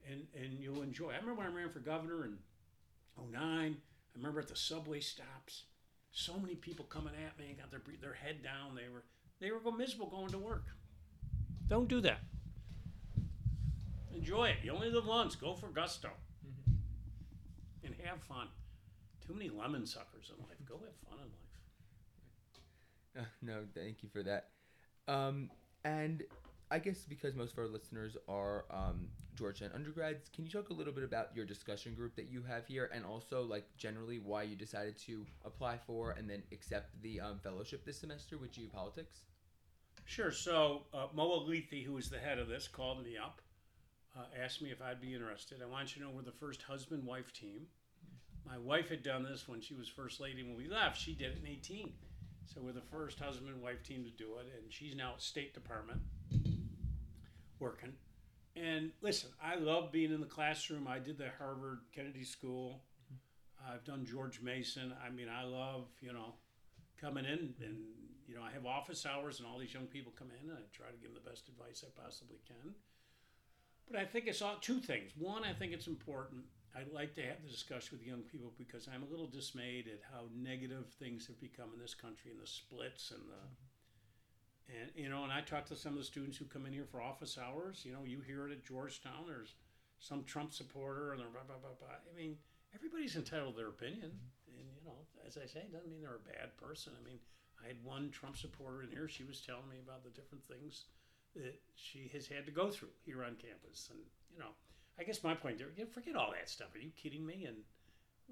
and, 0.10 0.28
and 0.36 0.60
you'll 0.60 0.82
enjoy. 0.82 1.12
I 1.12 1.18
remember 1.18 1.36
when 1.36 1.48
I 1.48 1.56
ran 1.56 1.70
for 1.70 1.80
governor 1.80 2.26
in 2.26 2.38
09, 3.18 3.40
I 3.40 3.74
remember 4.16 4.40
at 4.40 4.48
the 4.48 4.56
subway 4.56 5.00
stops, 5.00 5.64
so 6.12 6.38
many 6.40 6.56
people 6.56 6.86
coming 6.86 7.14
at 7.14 7.38
me, 7.38 7.50
and 7.50 7.58
got 7.58 7.72
their, 7.72 7.82
their 8.02 8.14
head 8.14 8.44
down. 8.44 8.76
They 8.76 8.90
were, 8.92 9.04
they 9.40 9.52
were 9.52 9.78
miserable 9.78 10.10
going 10.10 10.30
to 10.30 10.38
work. 10.38 10.66
Don't 11.68 11.88
do 11.88 12.02
that. 12.02 12.20
Enjoy 14.16 14.46
it. 14.50 14.58
You 14.64 14.72
only 14.72 14.90
live 14.90 15.06
once. 15.06 15.36
Go 15.36 15.54
for 15.54 15.68
gusto. 15.68 16.10
And 17.84 17.94
have 18.04 18.22
fun. 18.24 18.48
Too 19.26 19.34
many 19.34 19.50
lemon 19.50 19.86
suckers 19.86 20.32
in 20.36 20.44
life. 20.44 20.58
Go 20.68 20.76
have 20.76 20.96
fun 21.10 21.20
in 21.20 21.26
life. 23.20 23.26
Uh, 23.26 23.30
no, 23.42 23.64
thank 23.76 24.04
you 24.04 24.10
for 24.10 24.24
that. 24.24 24.50
Um, 25.08 25.50
and 25.84 26.24
I 26.70 26.80
guess 26.80 27.06
because 27.08 27.34
most 27.34 27.54
of 27.54 27.60
our 27.60 27.68
listeners 27.68 28.18
are 28.28 28.66
um, 28.70 29.08
Georgetown 29.36 29.70
undergrads, 29.74 30.30
can 30.36 30.44
you 30.44 30.52
talk 30.52 30.70
a 30.70 30.74
little 30.74 30.92
bit 30.92 31.06
about 31.06 31.30
your 31.34 31.46
discussion 31.46 31.94
group 31.94 32.16
that 32.18 32.30
you 32.30 32.44
have 32.44 32.66
here, 32.66 32.90
and 32.94 33.06
also 33.06 33.44
like 33.44 33.66
generally 33.78 34.20
why 34.20 34.44
you 34.44 34.56
decided 34.56 34.98
to 35.06 35.26
apply 35.46 35.78
for 35.88 36.12
and 36.12 36.30
then 36.30 36.44
accept 36.52 37.02
the 37.02 37.22
um, 37.22 37.40
fellowship 37.42 37.86
this 37.86 38.00
semester 38.00 38.38
with 38.38 38.54
GU 38.54 38.68
Politics? 38.68 39.22
Sure. 40.04 40.32
So 40.32 40.84
uh, 40.94 41.08
Mo 41.14 41.40
Elleithee, 41.40 41.86
who 41.86 41.98
is 41.98 42.10
the 42.10 42.20
head 42.20 42.38
of 42.38 42.50
this, 42.50 42.68
called 42.68 43.04
me 43.04 43.16
up, 43.18 43.42
uh, 44.18 44.24
asked 44.44 44.62
me 44.62 44.72
if 44.72 44.82
I'd 44.82 45.00
be 45.02 45.14
interested. 45.14 45.62
I 45.62 45.68
want 45.68 45.96
you 45.96 46.02
to 46.02 46.08
know 46.08 46.16
we're 46.16 46.24
the 46.24 46.32
first 46.32 46.64
husband-wife 46.64 47.32
team. 47.32 47.68
My 48.46 48.58
wife 48.58 48.90
had 48.90 49.04
done 49.04 49.24
this 49.24 49.48
when 49.48 49.62
she 49.62 49.74
was 49.74 49.88
first 49.88 50.20
lady. 50.20 50.44
When 50.44 50.58
we 50.58 50.68
left, 50.68 51.00
she 51.00 51.14
did 51.14 51.32
it 51.32 51.40
in 51.42 51.48
18. 51.48 51.94
So 52.46 52.62
we're 52.62 52.72
the 52.72 52.82
first 52.82 53.20
husband-wife 53.20 53.84
team 53.84 54.04
to 54.04 54.10
do 54.10 54.38
it, 54.40 54.48
and 54.58 54.72
she's 54.72 54.96
now 54.96 55.14
at 55.14 55.22
State 55.22 55.54
Department 55.54 56.02
working. 57.60 57.94
And 58.56 58.92
listen, 59.02 59.30
I 59.42 59.56
love 59.56 59.92
being 59.92 60.12
in 60.12 60.20
the 60.20 60.26
classroom. 60.26 60.88
I 60.88 61.00
did 61.00 61.18
the 61.18 61.30
Harvard 61.38 61.80
Kennedy 61.94 62.24
School. 62.24 62.82
Mm-hmm. 63.06 63.74
I've 63.74 63.84
done 63.84 64.06
George 64.06 64.42
Mason. 64.42 64.94
I 65.06 65.10
mean, 65.12 65.28
I 65.30 65.44
love 65.44 65.86
you 66.02 66.14
know 66.14 66.34
coming 67.00 67.26
in 67.26 67.54
and 67.64 67.78
you 68.28 68.36
know 68.36 68.42
I 68.42 68.52
have 68.52 68.66
office 68.66 69.06
hours 69.06 69.40
and 69.40 69.48
all 69.48 69.60
these 69.60 69.74
young 69.74 69.86
people 69.86 70.12
come 70.18 70.30
in 70.42 70.50
and 70.50 70.58
I 70.58 70.62
try 70.74 70.88
to 70.88 70.98
give 70.98 71.14
them 71.14 71.22
the 71.24 71.30
best 71.30 71.48
advice 71.48 71.84
I 71.86 72.02
possibly 72.02 72.38
can. 72.48 72.74
But 73.90 74.00
I 74.00 74.06
think 74.06 74.28
it's 74.28 74.42
all 74.42 74.58
two 74.60 74.80
things. 74.80 75.12
One, 75.18 75.44
I 75.46 75.54
think 75.54 75.72
it's 75.72 75.88
important. 75.88 76.42
I'd 76.76 76.92
like 76.92 77.16
to 77.16 77.22
have 77.22 77.42
the 77.44 77.50
discussion 77.50 77.98
with 77.98 78.06
young 78.06 78.22
people 78.22 78.52
because 78.58 78.88
I'm 78.94 79.02
a 79.02 79.10
little 79.10 79.28
dismayed 79.28 79.88
at 79.88 80.02
how 80.12 80.26
negative 80.36 80.86
things 81.00 81.26
have 81.28 81.40
become 81.40 81.70
in 81.74 81.80
this 81.80 81.96
country 81.96 82.32
and 82.32 82.42
the 82.42 82.48
splits 82.48 83.12
and 83.12 83.22
the 83.22 83.34
mm-hmm. 83.34 83.77
And 84.70 84.90
you 84.96 85.10
know, 85.10 85.24
and 85.24 85.32
I 85.32 85.42
talk 85.42 85.66
to 85.68 85.76
some 85.76 85.94
of 85.94 86.00
the 86.00 86.04
students 86.04 86.38
who 86.38 86.46
come 86.46 86.66
in 86.66 86.74
here 86.74 86.86
for 86.90 87.02
office 87.02 87.38
hours. 87.38 87.84
You 87.86 87.94
know, 87.94 88.04
you 88.06 88.22
hear 88.22 88.48
it 88.48 88.52
at 88.52 88.66
Georgetown. 88.66 89.26
There's 89.26 89.56
some 90.00 90.24
Trump 90.24 90.54
supporter, 90.54 91.12
and 91.12 91.20
they're 91.20 91.30
blah 91.30 91.48
blah 91.48 91.58
blah 91.62 91.78
blah. 91.80 91.96
I 91.96 92.16
mean, 92.16 92.36
everybody's 92.76 93.16
entitled 93.16 93.56
to 93.56 93.58
their 93.58 93.70
opinion, 93.70 94.12
and 94.58 94.68
you 94.76 94.84
know, 94.86 94.98
as 95.26 95.38
I 95.38 95.46
say, 95.46 95.60
it 95.62 95.74
doesn't 95.74 95.90
mean 95.90 96.02
they're 96.02 96.20
a 96.20 96.32
bad 96.32 96.56
person. 96.58 96.94
I 97.00 97.04
mean, 97.04 97.20
I 97.64 97.68
had 97.68 97.84
one 97.84 98.12
Trump 98.12 98.38
supporter 98.38 98.84
in 98.84 98.90
here. 98.90 99.08
She 99.08 99.24
was 99.24 99.42
telling 99.42 99.70
me 99.70 99.78
about 99.84 100.04
the 100.04 100.12
different 100.12 100.44
things 100.48 100.86
that 101.36 101.60
she 101.76 102.10
has 102.14 102.28
had 102.28 102.46
to 102.46 102.52
go 102.52 102.70
through 102.70 102.96
here 103.06 103.24
on 103.24 103.36
campus, 103.36 103.90
and 103.92 104.00
you 104.34 104.40
know, 104.40 104.52
I 105.00 105.04
guess 105.04 105.24
my 105.24 105.34
point 105.34 105.58
there, 105.58 105.68
you 105.76 105.86
know, 105.86 105.90
forget 105.90 106.16
all 106.16 106.32
that 106.32 106.50
stuff. 106.50 106.76
Are 106.76 106.80
you 106.80 106.92
kidding 106.96 107.26
me? 107.26 107.46
And 107.46 107.58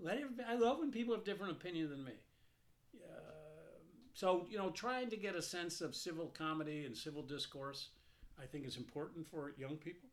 let 0.02 0.18
everybody, 0.18 0.50
I 0.50 0.56
love 0.56 0.80
when 0.80 0.92
people 0.92 1.16
have 1.16 1.24
different 1.24 1.54
opinion 1.54 1.90
than 1.90 2.04
me. 2.04 2.14
Uh, 2.96 3.35
so 4.16 4.48
you 4.50 4.58
know, 4.58 4.70
trying 4.70 5.10
to 5.10 5.18
get 5.18 5.36
a 5.36 5.42
sense 5.42 5.82
of 5.82 5.94
civil 5.94 6.28
comedy 6.28 6.86
and 6.86 6.96
civil 6.96 7.22
discourse, 7.22 7.90
I 8.42 8.46
think 8.46 8.66
is 8.66 8.78
important 8.78 9.28
for 9.28 9.54
young 9.58 9.76
people. 9.76 10.10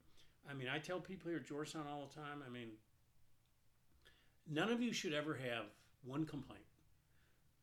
I 0.51 0.55
mean, 0.55 0.67
I 0.69 0.79
tell 0.79 0.99
people 0.99 1.31
here 1.31 1.39
at 1.39 1.47
Georgetown 1.47 1.87
all 1.89 2.09
the 2.09 2.21
time. 2.21 2.43
I 2.45 2.51
mean, 2.51 2.71
none 4.51 4.71
of 4.71 4.83
you 4.83 4.93
should 4.93 5.15
ever 5.15 5.35
have 5.35 5.67
one 6.05 6.27
complaint. 6.27 6.65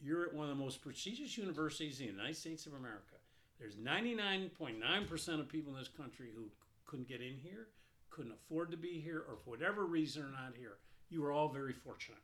You're 0.01 0.27
at 0.27 0.33
one 0.33 0.49
of 0.49 0.57
the 0.57 0.63
most 0.63 0.81
prestigious 0.81 1.37
universities 1.37 1.99
in 1.99 2.05
the 2.05 2.13
United 2.13 2.37
States 2.37 2.65
of 2.65 2.73
America. 2.73 3.15
There's 3.59 3.75
99.9% 3.75 5.39
of 5.41 5.49
people 5.49 5.73
in 5.73 5.79
this 5.79 5.89
country 5.89 6.29
who 6.33 6.45
couldn't 6.85 7.09
get 7.09 7.19
in 7.19 7.35
here, 7.35 7.67
couldn't 8.11 8.31
afford 8.31 8.71
to 8.71 8.77
be 8.77 9.01
here, 9.01 9.25
or 9.27 9.35
for 9.43 9.49
whatever 9.49 9.85
reason 9.85 10.23
are 10.23 10.31
not 10.31 10.53
here. 10.57 10.77
You 11.09 11.25
are 11.25 11.33
all 11.33 11.49
very 11.49 11.73
fortunate. 11.73 12.21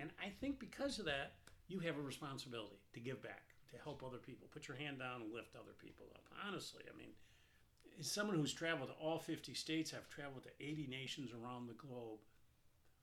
And 0.00 0.10
I 0.20 0.30
think 0.40 0.58
because 0.58 0.98
of 0.98 1.04
that, 1.04 1.34
you 1.68 1.78
have 1.80 1.96
a 1.98 2.02
responsibility 2.02 2.80
to 2.94 3.00
give 3.00 3.22
back, 3.22 3.54
to 3.70 3.76
help 3.84 4.02
other 4.02 4.18
people. 4.18 4.48
Put 4.50 4.66
your 4.66 4.76
hand 4.76 4.98
down 4.98 5.22
and 5.22 5.32
lift 5.32 5.54
other 5.54 5.76
people 5.78 6.06
up. 6.14 6.24
Honestly, 6.46 6.82
I 6.92 6.96
mean, 6.96 7.10
as 8.00 8.10
someone 8.10 8.36
who's 8.36 8.52
traveled 8.52 8.88
to 8.88 8.94
all 8.94 9.18
50 9.18 9.52
states, 9.54 9.92
I've 9.92 10.08
traveled 10.08 10.44
to 10.44 10.64
80 10.64 10.86
nations 10.88 11.30
around 11.32 11.68
the 11.68 11.74
globe. 11.74 12.20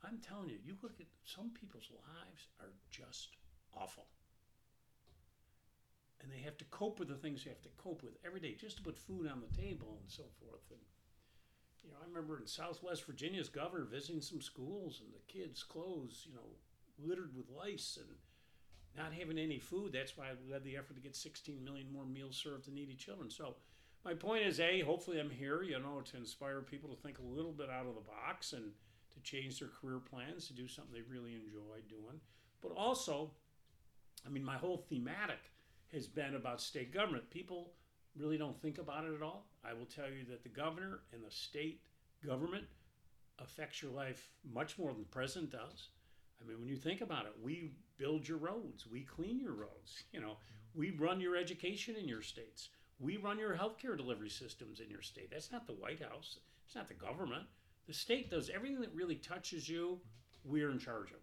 I'm 0.04 0.20
telling 0.20 0.50
you, 0.50 0.58
you 0.64 0.74
look 0.82 1.00
at 1.00 1.08
some 1.24 1.52
people's 1.60 1.90
lives 1.92 2.48
are 2.60 2.74
just 2.90 3.38
awful. 3.76 4.06
And 6.22 6.32
they 6.32 6.44
have 6.44 6.58
to 6.58 6.66
cope 6.66 6.98
with 6.98 7.10
the 7.10 7.16
things 7.16 7.44
they 7.44 7.52
have 7.52 7.62
to 7.62 7.70
cope 7.78 8.02
with 8.02 8.14
every 8.26 8.40
day 8.40 8.56
just 8.60 8.78
to 8.78 8.84
put 8.84 8.98
food 8.98 9.30
on 9.30 9.42
the 9.42 9.62
table 9.62 10.00
and 10.02 10.10
so 10.10 10.24
forth. 10.42 10.64
And, 10.72 10.80
you 11.84 11.92
know, 11.92 11.98
I 12.02 12.08
remember 12.08 12.40
in 12.40 12.48
Southwest 12.48 13.06
Virginia's 13.06 13.50
governor 13.50 13.86
visiting 13.86 14.22
some 14.22 14.42
schools 14.42 15.02
and 15.04 15.14
the 15.14 15.32
kids' 15.32 15.62
clothes, 15.62 16.26
you 16.28 16.34
know, 16.34 16.50
littered 16.98 17.36
with 17.36 17.50
lice 17.50 18.00
and 18.02 18.18
not 18.98 19.14
having 19.14 19.38
any 19.38 19.60
food. 19.60 19.92
That's 19.94 20.18
why 20.18 20.26
I 20.26 20.52
led 20.52 20.64
the 20.64 20.78
effort 20.78 20.96
to 20.96 21.02
get 21.02 21.16
16 21.16 21.64
million 21.64 21.92
more 21.92 22.06
meals 22.06 22.38
served 22.42 22.66
to 22.66 22.74
needy 22.74 22.96
children. 22.96 23.30
So, 23.30 23.56
my 24.04 24.14
point 24.14 24.46
is, 24.46 24.60
a 24.60 24.82
hopefully 24.82 25.20
I'm 25.20 25.32
here, 25.32 25.64
you 25.64 25.80
know, 25.80 26.02
to 26.12 26.18
inspire 26.18 26.62
people 26.62 26.90
to 26.90 27.02
think 27.02 27.18
a 27.18 27.36
little 27.36 27.52
bit 27.52 27.70
out 27.70 27.88
of 27.88 27.96
the 27.96 28.02
box 28.02 28.54
and 28.54 28.72
to 29.14 29.20
change 29.22 29.60
their 29.60 29.70
career 29.70 30.00
plans 30.00 30.48
to 30.48 30.54
do 30.54 30.68
something 30.68 30.94
they 30.94 31.02
really 31.02 31.34
enjoy 31.34 31.82
doing. 31.90 32.20
But 32.62 32.72
also, 32.72 33.32
I 34.26 34.30
mean, 34.30 34.44
my 34.44 34.58
whole 34.58 34.78
thematic 34.78 35.40
has 35.92 36.08
been 36.08 36.36
about 36.36 36.62
state 36.62 36.94
government. 36.94 37.30
People 37.32 37.72
really 38.16 38.38
don't 38.38 38.60
think 38.62 38.78
about 38.78 39.06
it 39.06 39.14
at 39.16 39.22
all. 39.22 39.48
I 39.64 39.74
will 39.74 39.86
tell 39.86 40.10
you 40.10 40.24
that 40.30 40.44
the 40.44 40.50
governor 40.50 41.00
and 41.12 41.24
the 41.24 41.32
state 41.32 41.82
government 42.26 42.66
affects 43.40 43.82
your 43.82 43.92
life 43.92 44.30
much 44.54 44.78
more 44.78 44.92
than 44.92 45.02
the 45.02 45.08
president 45.08 45.52
does. 45.52 45.90
I 46.42 46.48
mean, 46.48 46.60
when 46.60 46.70
you 46.70 46.78
think 46.78 47.02
about 47.02 47.26
it, 47.26 47.34
we 47.42 47.74
build 47.98 48.28
your 48.28 48.38
roads, 48.38 48.86
we 48.90 49.02
clean 49.02 49.40
your 49.40 49.54
roads, 49.54 50.04
you 50.12 50.22
know, 50.22 50.38
we 50.74 50.92
run 50.92 51.22
your 51.22 51.36
education 51.36 51.96
in 51.96 52.08
your 52.08 52.22
states, 52.22 52.70
we 53.00 53.18
run 53.18 53.40
your 53.40 53.56
healthcare 53.56 53.98
delivery 53.98 54.30
systems 54.30 54.80
in 54.80 54.90
your 54.90 55.02
state. 55.02 55.30
That's 55.32 55.52
not 55.52 55.68
the 55.68 55.74
White 55.74 56.02
House, 56.02 56.38
it's 56.66 56.76
not 56.76 56.88
the 56.88 56.94
government. 56.94 57.44
The 57.88 57.94
state 57.94 58.32
does 58.32 58.50
everything 58.50 58.82
that 58.82 58.96
really 58.96 59.16
touches 59.16 59.70
you, 59.70 60.00
we're 60.44 60.72
in 60.72 60.80
charge 60.80 61.12
of. 61.12 61.20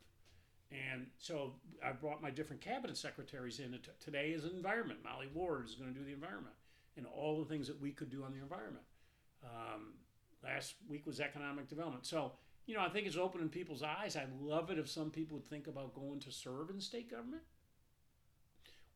And 0.71 1.07
so 1.19 1.55
I 1.85 1.93
brought 1.93 2.23
my 2.23 2.31
different 2.31 2.63
cabinet 2.63 2.97
secretaries 2.97 3.59
in. 3.59 3.79
Today 4.01 4.31
is 4.31 4.45
environment. 4.45 5.01
Molly 5.05 5.29
Ward 5.35 5.67
is 5.67 5.75
going 5.75 5.93
to 5.93 5.99
do 5.99 6.05
the 6.05 6.13
environment 6.13 6.55
and 6.97 7.07
all 7.07 7.39
the 7.39 7.45
things 7.45 7.67
that 7.67 7.81
we 7.81 7.91
could 7.91 8.11
do 8.11 8.25
on 8.25 8.33
the 8.33 8.39
environment. 8.39 8.85
Um, 9.45 9.95
last 10.43 10.75
week 10.89 11.07
was 11.07 11.21
economic 11.21 11.69
development. 11.69 12.07
So 12.07 12.33
you 12.67 12.75
know, 12.75 12.81
I 12.83 12.89
think 12.89 13.07
it's 13.07 13.17
opening 13.17 13.49
people's 13.49 13.83
eyes. 13.83 14.17
I 14.17 14.27
love 14.41 14.71
it 14.71 14.79
if 14.79 14.89
some 14.89 15.11
people 15.11 15.39
would 15.39 15.47
think 15.47 15.67
about 15.67 15.95
going 15.95 16.21
to 16.21 16.33
serve 16.33 16.71
in 16.71 16.81
state 16.81 17.11
government, 17.11 17.43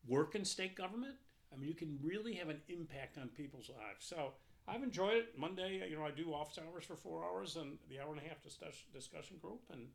work 0.07 0.35
in 0.35 0.45
state 0.45 0.75
government. 0.75 1.15
I 1.53 1.57
mean, 1.57 1.69
you 1.69 1.75
can 1.75 1.99
really 2.01 2.33
have 2.35 2.49
an 2.49 2.61
impact 2.69 3.17
on 3.17 3.29
people's 3.29 3.69
lives. 3.69 4.05
So 4.05 4.33
I've 4.67 4.83
enjoyed 4.83 5.15
it. 5.15 5.37
Monday, 5.37 5.81
you 5.89 5.95
know, 5.95 6.05
I 6.05 6.11
do 6.11 6.33
office 6.33 6.59
hours 6.59 6.83
for 6.83 6.95
four 6.95 7.23
hours 7.23 7.55
and 7.55 7.77
the 7.89 7.99
hour 7.99 8.11
and 8.11 8.19
a 8.19 8.27
half 8.27 8.43
discussion 8.43 9.37
group, 9.41 9.61
and 9.71 9.87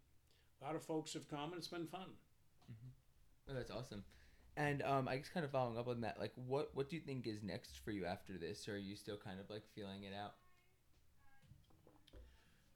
a 0.61 0.65
lot 0.65 0.77
of 0.77 0.83
folks 0.83 1.13
have 1.13 1.29
come, 1.29 1.53
and 1.53 1.59
it's 1.59 1.69
been 1.69 1.87
fun. 1.87 2.09
Mm-hmm. 2.71 3.51
Oh, 3.51 3.55
that's 3.55 3.71
awesome. 3.71 4.05
And 4.57 4.83
um, 4.83 5.09
I 5.09 5.17
guess 5.17 5.29
kind 5.29 5.45
of 5.45 5.51
following 5.51 5.79
up 5.79 5.89
on 5.89 6.03
that, 6.03 6.19
like, 6.21 6.33
what 6.47 6.71
what 6.75 6.89
do 6.89 6.97
you 6.97 7.03
think 7.03 7.27
is 7.27 7.43
next 7.43 7.79
for 7.85 7.91
you 7.91 8.05
after 8.05 8.37
this? 8.39 8.69
Or 8.69 8.75
are 8.75 8.79
you 8.79 8.97
still 8.97 9.17
kind 9.17 9.41
of 9.41 9.49
like 9.49 9.63
feeling 9.75 10.05
it 10.05 10.13
out? 10.15 10.35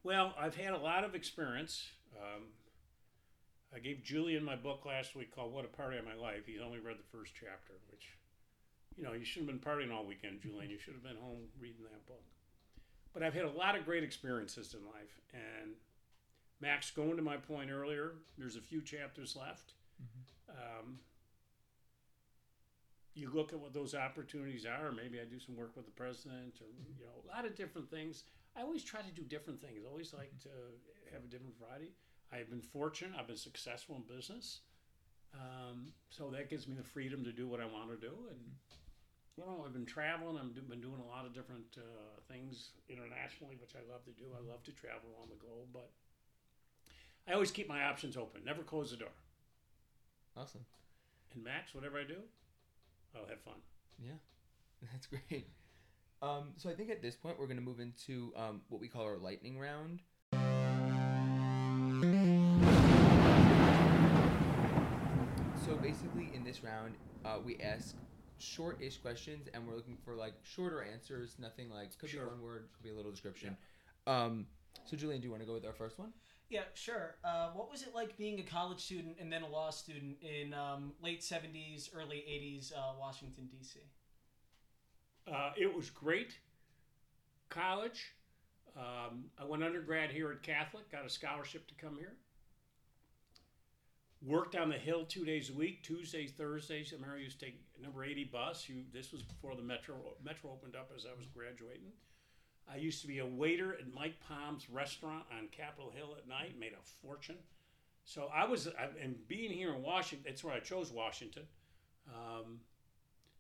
Well, 0.07 0.35
I've 0.39 0.55
had 0.55 0.73
a 0.73 0.79
lot 0.79 1.03
of 1.03 1.17
experience. 1.17 1.91
Um, 2.17 2.45
I 3.75 3.81
gave 3.81 4.05
Julian 4.05 4.45
my 4.45 4.55
book 4.55 4.87
last 4.87 5.17
week 5.17 5.35
called 5.35 5.53
What 5.53 5.65
a 5.65 5.69
Party 5.69 5.99
of 5.99 6.05
My 6.05 6.15
Life. 6.15 6.47
He's 6.47 6.61
only 6.65 6.79
read 6.79 6.95
the 6.97 7.19
first 7.19 7.33
chapter, 7.35 7.73
which, 7.91 8.17
you 8.97 9.03
know, 9.03 9.15
you 9.15 9.25
shouldn't 9.25 9.51
have 9.51 9.61
been 9.61 9.69
partying 9.69 9.93
all 9.93 10.07
weekend, 10.07 10.41
Julian. 10.41 10.71
You 10.71 10.79
should 10.79 10.95
have 10.95 11.03
been 11.03 11.17
home 11.21 11.49
reading 11.61 11.83
that 11.91 12.07
book. 12.07 12.23
But 13.13 13.25
I've 13.25 13.35
had 13.35 13.47
a 13.47 13.51
lot 13.51 13.77
of 13.77 13.85
great 13.85 14.05
experiences 14.05 14.75
in 14.75 14.87
life. 14.87 15.21
And 15.35 15.73
Max, 16.61 16.93
going 16.93 17.17
to 17.17 17.23
my 17.23 17.39
point 17.39 17.73
earlier, 17.73 18.13
there's 18.39 18.55
a 18.55 18.61
few 18.61 18.83
chapters 18.83 19.35
left. 19.35 19.73
Mm-hmm. 20.01 20.53
Um, 20.53 20.99
you 23.17 23.29
look 23.35 23.53
at 23.53 23.59
what 23.59 23.75
those 23.75 23.93
opportunities 23.93 24.67
are. 24.67 24.93
Maybe 24.93 25.19
I 25.19 25.25
do 25.25 25.41
some 25.41 25.57
work 25.57 25.75
with 25.75 25.87
the 25.87 25.91
president, 25.91 26.55
or 26.61 26.71
you 26.97 27.07
know, 27.07 27.29
a 27.29 27.37
lot 27.37 27.45
of 27.45 27.57
different 27.57 27.91
things. 27.91 28.23
I 28.57 28.63
always 28.63 28.83
try 28.83 29.03
to 29.03 29.13
do 29.13 29.23
different 29.23 29.61
things. 29.61 29.85
I 29.85 29.91
always 29.91 30.15
like 30.15 30.33
to 30.43 30.49
have 31.13 31.25
a 31.25 31.27
different 31.29 31.55
variety. 31.59 31.93
I've 32.33 32.51
been 32.51 32.63
fortunate. 32.63 33.13
I've 33.19 33.27
been 33.27 33.37
successful 33.37 33.97
in 33.97 34.17
business, 34.17 34.61
um, 35.35 35.93
so 36.11 36.31
that 36.31 36.49
gives 36.51 36.67
me 36.67 36.75
the 36.75 36.83
freedom 36.83 37.23
to 37.25 37.33
do 37.33 37.47
what 37.47 37.61
I 37.61 37.67
want 37.67 37.91
to 37.91 37.97
do. 37.97 38.13
And 38.31 38.41
you 39.37 39.45
know, 39.45 39.63
I've 39.65 39.75
been 39.75 39.87
traveling. 39.87 40.39
I've 40.39 40.69
been 40.69 40.81
doing 40.81 41.01
a 41.01 41.07
lot 41.07 41.27
of 41.27 41.35
different 41.35 41.77
uh, 41.77 42.21
things 42.33 42.71
internationally, 42.89 43.57
which 43.61 43.75
I 43.77 43.85
love 43.93 44.05
to 44.05 44.13
do. 44.13 44.25
I 44.35 44.41
love 44.51 44.63
to 44.65 44.73
travel 44.73 45.11
around 45.17 45.31
the 45.31 45.37
globe, 45.37 45.69
but 45.73 45.91
I 47.29 47.35
always 47.35 47.51
keep 47.51 47.69
my 47.69 47.85
options 47.85 48.17
open. 48.17 48.43
Never 48.45 48.63
close 48.63 48.91
the 48.91 48.97
door. 48.97 49.15
Awesome. 50.37 50.65
And 51.35 51.45
Max, 51.45 51.75
whatever 51.75 51.99
I 51.99 52.05
do, 52.05 52.17
I'll 53.15 53.29
have 53.29 53.41
fun. 53.41 53.61
Yeah, 54.03 54.19
that's 54.93 55.07
great. 55.07 55.49
Um, 56.23 56.53
so 56.57 56.71
I 56.71 56.75
think 56.75 56.91
at 56.91 57.03
this 57.03 57.15
point 57.15 57.39
we're 57.39 57.47
going 57.47 57.59
to 57.59 57.63
move 57.63 57.81
into 57.81 58.33
um, 58.37 58.63
what 58.69 58.81
we 58.81 58.89
call 58.89 59.03
our 59.05 59.19
lightning 59.19 59.59
round. 59.59 60.01
So 65.65 65.75
basically, 65.77 66.31
in 66.35 66.45
this 66.45 66.63
round, 66.63 66.95
uh, 67.25 67.39
we 67.45 67.57
ask 67.59 67.97
short-ish 68.39 68.99
questions, 68.99 69.49
and 69.53 69.67
we're 69.67 69.75
looking 69.75 69.97
for 70.05 70.15
like 70.15 70.35
shorter 70.43 70.83
answers. 70.83 71.35
Nothing 71.39 71.71
like 71.71 71.97
could 71.99 72.11
Sure. 72.11 72.25
be 72.27 72.31
one 72.31 72.43
word, 72.43 72.69
could 72.75 72.83
be 72.85 72.91
a 72.91 72.95
little 72.95 73.11
description. 73.11 73.57
Um, 74.07 74.47
so 74.85 74.97
Julian, 74.97 75.21
do 75.21 75.27
you 75.27 75.31
want 75.33 75.43
to 75.43 75.47
go 75.47 75.55
with 75.55 75.65
our 75.65 75.73
first 75.73 75.99
one? 75.99 76.13
Yeah, 76.49 76.63
sure. 76.75 77.17
Uh, 77.25 77.51
what 77.51 77.69
was 77.71 77.83
it 77.83 77.93
like 77.95 78.17
being 78.17 78.39
a 78.39 78.45
college 78.45 78.81
student 78.81 79.17
and 79.21 79.33
then 79.33 79.43
a 79.43 79.49
law 79.49 79.71
student 79.71 80.19
in 80.23 80.55
um, 80.55 80.93
late 81.03 81.23
70s, 81.23 81.91
early 81.93 82.19
80s 82.19 82.73
uh, 82.73 82.93
Washington, 83.01 83.49
D.C.? 83.51 83.81
Uh, 85.31 85.51
it 85.57 85.75
was 85.75 85.91
great. 85.91 86.39
College. 87.49 88.15
Um, 88.77 89.25
I 89.41 89.45
went 89.45 89.65
undergrad 89.65 90.11
here 90.11 90.31
at 90.31 90.43
Catholic, 90.43 90.91
got 90.93 91.07
a 91.07 91.09
scholarship 91.09 91.67
to 91.69 91.75
come 91.75 91.97
here. 91.97 92.13
Worked 94.23 94.57
on 94.57 94.69
the 94.69 94.77
Hill 94.77 95.05
two 95.05 95.25
days 95.25 95.51
a 95.51 95.53
week, 95.53 95.83
Tuesdays, 95.83 96.33
Thursdays. 96.33 96.93
I 96.93 96.97
remember 96.97 97.17
I 97.17 97.21
used 97.21 97.39
to 97.41 97.47
take 97.47 97.61
number 97.81 98.05
80 98.05 98.25
bus. 98.25 98.69
You, 98.69 98.83
this 98.93 99.13
was 99.13 99.23
before 99.23 99.55
the 99.55 99.63
Metro 99.63 99.97
Metro 100.25 100.51
opened 100.51 100.75
up 100.75 100.91
as 100.97 101.07
I 101.07 101.17
was 101.17 101.27
graduating. 101.27 101.93
I 102.71 102.77
used 102.77 103.01
to 103.03 103.07
be 103.07 103.19
a 103.21 103.27
waiter 103.27 103.75
at 103.75 103.93
Mike 103.95 104.17
Palm's 104.27 104.69
restaurant 104.69 105.25
on 105.37 105.49
Capitol 105.49 105.93
Hill 105.95 106.17
at 106.19 106.29
night, 106.29 106.59
made 106.59 106.73
a 106.73 107.07
fortune. 107.07 107.37
So 108.05 108.29
I 108.35 108.45
was, 108.45 108.69
I, 108.69 108.89
and 109.03 109.17
being 109.29 109.53
here 109.53 109.73
in 109.73 109.83
Washington, 109.83 110.25
that's 110.27 110.43
where 110.43 110.55
I 110.55 110.61
chose 110.61 110.91
Washington. 110.93 111.45
Um, 112.09 112.61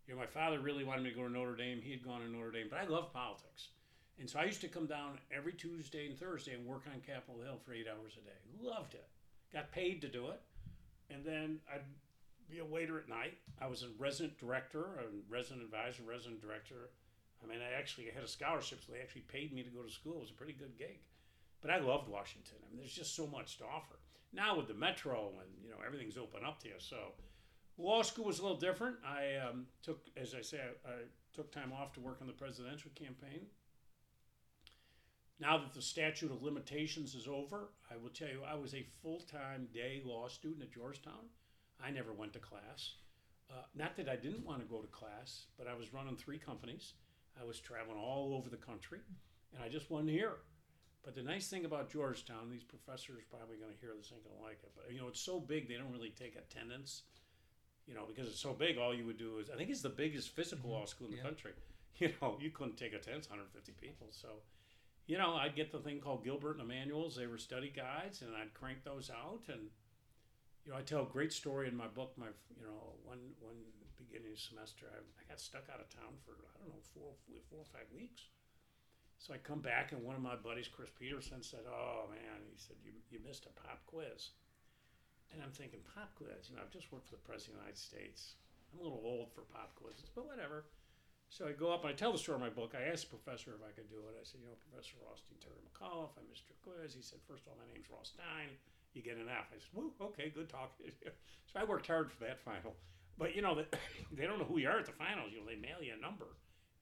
you 0.06 0.14
know, 0.14 0.20
my 0.20 0.26
father 0.26 0.60
really 0.60 0.84
wanted 0.84 1.02
me 1.02 1.10
to 1.10 1.16
go 1.16 1.26
to 1.26 1.32
Notre 1.32 1.56
Dame. 1.56 1.80
He 1.82 1.90
had 1.90 2.04
gone 2.04 2.20
to 2.20 2.28
Notre 2.28 2.52
Dame, 2.52 2.68
but 2.70 2.78
I 2.78 2.86
love 2.86 3.12
politics. 3.12 3.68
And 4.18 4.30
so 4.30 4.38
I 4.38 4.44
used 4.44 4.60
to 4.62 4.68
come 4.68 4.86
down 4.86 5.18
every 5.36 5.52
Tuesday 5.52 6.06
and 6.06 6.18
Thursday 6.18 6.54
and 6.54 6.64
work 6.64 6.84
on 6.92 7.00
Capitol 7.00 7.42
Hill 7.42 7.58
for 7.64 7.74
eight 7.74 7.86
hours 7.88 8.14
a 8.16 8.24
day. 8.24 8.38
Loved 8.62 8.94
it. 8.94 9.06
Got 9.52 9.72
paid 9.72 10.00
to 10.02 10.08
do 10.08 10.28
it. 10.28 10.40
And 11.10 11.24
then 11.24 11.58
I'd 11.72 11.84
be 12.50 12.60
a 12.60 12.64
waiter 12.64 12.98
at 12.98 13.08
night. 13.08 13.34
I 13.60 13.66
was 13.66 13.82
a 13.82 13.88
resident 13.98 14.38
director, 14.38 15.00
a 15.00 15.04
resident 15.28 15.64
advisor, 15.64 16.02
resident 16.08 16.40
director. 16.40 16.90
I 17.42 17.46
mean, 17.46 17.58
I 17.60 17.78
actually 17.78 18.06
had 18.14 18.24
a 18.24 18.28
scholarship, 18.28 18.80
so 18.84 18.92
they 18.92 19.00
actually 19.00 19.22
paid 19.22 19.52
me 19.52 19.62
to 19.62 19.70
go 19.70 19.82
to 19.82 19.90
school. 19.90 20.16
It 20.16 20.20
was 20.20 20.30
a 20.30 20.34
pretty 20.34 20.54
good 20.54 20.78
gig. 20.78 21.00
But 21.60 21.70
I 21.70 21.78
loved 21.78 22.08
Washington. 22.08 22.56
I 22.64 22.70
mean, 22.70 22.80
there's 22.80 22.94
just 22.94 23.16
so 23.16 23.26
much 23.26 23.58
to 23.58 23.64
offer. 23.64 23.96
Now 24.32 24.56
with 24.56 24.68
the 24.68 24.74
metro 24.74 25.32
and, 25.40 25.50
you 25.62 25.70
know, 25.70 25.76
everything's 25.86 26.16
open 26.16 26.44
up 26.44 26.60
to 26.62 26.68
you. 26.68 26.74
So 26.78 26.96
law 27.78 28.02
school 28.02 28.24
was 28.24 28.38
a 28.38 28.42
little 28.42 28.58
different. 28.58 28.96
I 29.04 29.48
um, 29.48 29.66
took, 29.82 30.06
as 30.16 30.34
I 30.34 30.42
say, 30.42 30.58
I, 30.58 30.88
I 30.88 30.94
took 31.34 31.52
time 31.52 31.72
off 31.72 31.92
to 31.94 32.00
work 32.00 32.18
on 32.20 32.26
the 32.26 32.32
presidential 32.32 32.90
campaign. 32.94 33.46
Now 35.38 35.58
that 35.58 35.74
the 35.74 35.82
statute 35.82 36.30
of 36.30 36.42
limitations 36.42 37.14
is 37.14 37.28
over, 37.28 37.68
I 37.90 37.96
will 37.96 38.08
tell 38.08 38.28
you, 38.28 38.40
I 38.48 38.54
was 38.54 38.74
a 38.74 38.86
full 39.02 39.20
time 39.20 39.68
day 39.72 40.00
law 40.04 40.28
student 40.28 40.62
at 40.62 40.72
Georgetown. 40.72 41.28
I 41.84 41.90
never 41.90 42.12
went 42.12 42.32
to 42.32 42.38
class. 42.38 42.94
Uh, 43.50 43.62
not 43.74 43.96
that 43.96 44.08
I 44.08 44.16
didn't 44.16 44.44
want 44.44 44.60
to 44.60 44.66
go 44.66 44.80
to 44.80 44.88
class, 44.88 45.46
but 45.58 45.68
I 45.68 45.74
was 45.74 45.92
running 45.92 46.16
three 46.16 46.38
companies. 46.38 46.94
I 47.40 47.44
was 47.44 47.60
traveling 47.60 47.98
all 47.98 48.34
over 48.34 48.48
the 48.48 48.56
country, 48.56 49.00
and 49.52 49.62
I 49.62 49.68
just 49.68 49.90
wasn't 49.90 50.10
here. 50.10 50.36
But 51.04 51.14
the 51.14 51.22
nice 51.22 51.48
thing 51.48 51.66
about 51.66 51.90
Georgetown, 51.92 52.50
these 52.50 52.64
professors 52.64 53.22
probably 53.30 53.58
going 53.58 53.72
to 53.72 53.78
hear 53.78 53.92
this 53.96 54.10
ain't 54.12 54.24
going 54.24 54.36
to 54.36 54.42
like 54.42 54.58
it, 54.64 54.72
but 54.74 54.92
you 54.92 55.00
know, 55.00 55.06
it's 55.06 55.20
so 55.20 55.38
big 55.38 55.68
they 55.68 55.74
don't 55.74 55.92
really 55.92 56.10
take 56.10 56.34
attendance. 56.34 57.02
You 57.86 57.94
know, 57.94 58.04
because 58.06 58.26
it's 58.28 58.40
so 58.40 58.52
big, 58.52 58.78
all 58.78 58.92
you 58.94 59.06
would 59.06 59.18
do 59.18 59.38
is 59.38 59.48
I 59.48 59.56
think 59.56 59.70
it's 59.70 59.82
the 59.82 59.88
biggest 59.88 60.30
physical 60.30 60.70
mm-hmm. 60.70 60.80
law 60.80 60.86
school 60.86 61.06
in 61.06 61.12
the 61.12 61.18
Yeah. 61.18 61.22
country. 61.24 61.52
You 61.98 62.12
know, 62.20 62.36
you 62.38 62.50
couldn't 62.50 62.76
take 62.76 62.92
attendance, 62.92 63.30
150 63.30 63.72
people. 63.80 64.08
So, 64.10 64.28
you 65.06 65.16
know, 65.16 65.32
I'd 65.32 65.56
get 65.56 65.72
the 65.72 65.78
thing 65.78 65.98
called 65.98 66.24
Gilbert 66.24 66.58
and 66.58 66.70
Emanuel's. 66.70 67.16
They 67.16 67.26
were 67.26 67.38
study 67.38 67.72
guides, 67.74 68.20
and 68.20 68.36
I'd 68.36 68.52
crank 68.52 68.84
those 68.84 69.08
out. 69.08 69.44
And 69.48 69.70
you 70.66 70.72
know, 70.72 70.76
I 70.76 70.82
tell 70.82 71.04
a 71.04 71.06
great 71.06 71.32
story 71.32 71.68
in 71.68 71.74
my 71.74 71.86
book. 71.86 72.12
My, 72.18 72.26
you 72.58 72.66
know, 72.66 72.92
one 73.02 73.32
one 73.40 73.56
beginning 73.96 74.36
semester, 74.36 74.84
I, 74.92 74.98
I 74.98 75.22
got 75.26 75.40
stuck 75.40 75.64
out 75.72 75.80
of 75.80 75.88
town 75.88 76.20
for 76.20 76.32
I 76.52 76.58
don't 76.60 76.68
know 76.68 76.82
four 76.92 77.14
four 77.48 77.60
or 77.60 77.70
five 77.72 77.88
weeks. 77.94 78.28
So 79.16 79.32
I 79.32 79.38
come 79.38 79.60
back, 79.60 79.92
and 79.92 80.02
one 80.04 80.14
of 80.16 80.20
my 80.20 80.36
buddies, 80.36 80.68
Chris 80.68 80.90
Peterson, 80.98 81.42
said, 81.42 81.64
"Oh 81.66 82.08
man," 82.10 82.44
he 82.50 82.58
said, 82.58 82.76
"you 82.84 82.92
you 83.08 83.20
missed 83.24 83.46
a 83.46 83.60
pop 83.60 83.80
quiz." 83.86 84.32
And 85.32 85.42
I'm 85.42 85.52
thinking, 85.52 85.80
pop 85.94 86.14
quiz. 86.16 86.48
You 86.48 86.56
know, 86.56 86.62
I've 86.62 86.72
just 86.72 86.92
worked 86.92 87.08
for 87.10 87.18
the 87.18 87.26
president 87.26 87.58
of 87.58 87.66
the 87.66 87.74
United 87.74 87.80
States. 87.80 88.40
I'm 88.72 88.80
a 88.80 88.84
little 88.84 89.02
old 89.04 89.32
for 89.32 89.42
pop 89.48 89.74
quizzes, 89.76 90.10
but 90.14 90.26
whatever. 90.26 90.66
So 91.28 91.46
I 91.46 91.52
go 91.52 91.74
up 91.74 91.82
and 91.82 91.90
I 91.90 91.96
tell 91.96 92.14
the 92.14 92.22
story 92.22 92.38
of 92.38 92.46
my 92.46 92.54
book. 92.54 92.78
I 92.78 92.86
asked 92.86 93.10
the 93.10 93.18
professor 93.18 93.50
if 93.50 93.62
I 93.62 93.74
could 93.74 93.90
do 93.90 93.98
it. 94.06 94.14
I 94.14 94.22
said, 94.22 94.40
you 94.40 94.46
know, 94.46 94.58
Professor 94.70 94.94
Rothstein 95.02 95.42
Terry 95.42 95.58
McAuliffe, 95.66 96.14
I 96.14 96.22
missed 96.30 96.46
your 96.46 96.58
quiz. 96.62 96.94
He 96.94 97.02
said, 97.02 97.18
first 97.26 97.44
of 97.44 97.52
all, 97.52 97.58
my 97.58 97.66
name's 97.66 97.90
Ross 97.90 98.14
Stein. 98.14 98.54
You 98.94 99.02
get 99.02 99.18
an 99.18 99.28
F. 99.28 99.50
I 99.50 99.58
said, 99.58 99.74
woo, 99.74 99.92
okay, 100.14 100.30
good 100.30 100.48
you. 100.80 100.94
So 101.50 101.60
I 101.60 101.64
worked 101.64 101.86
hard 101.86 102.10
for 102.10 102.24
that 102.24 102.40
final. 102.40 102.74
But, 103.18 103.34
you 103.34 103.42
know, 103.42 103.54
they 104.16 104.26
don't 104.26 104.38
know 104.38 104.48
who 104.48 104.58
you 104.58 104.70
are 104.70 104.78
at 104.78 104.86
the 104.86 104.96
finals. 104.96 105.30
You 105.34 105.42
know, 105.42 105.50
they 105.50 105.58
mail 105.58 105.82
you 105.82 105.94
a 105.94 106.00
number. 106.00 106.26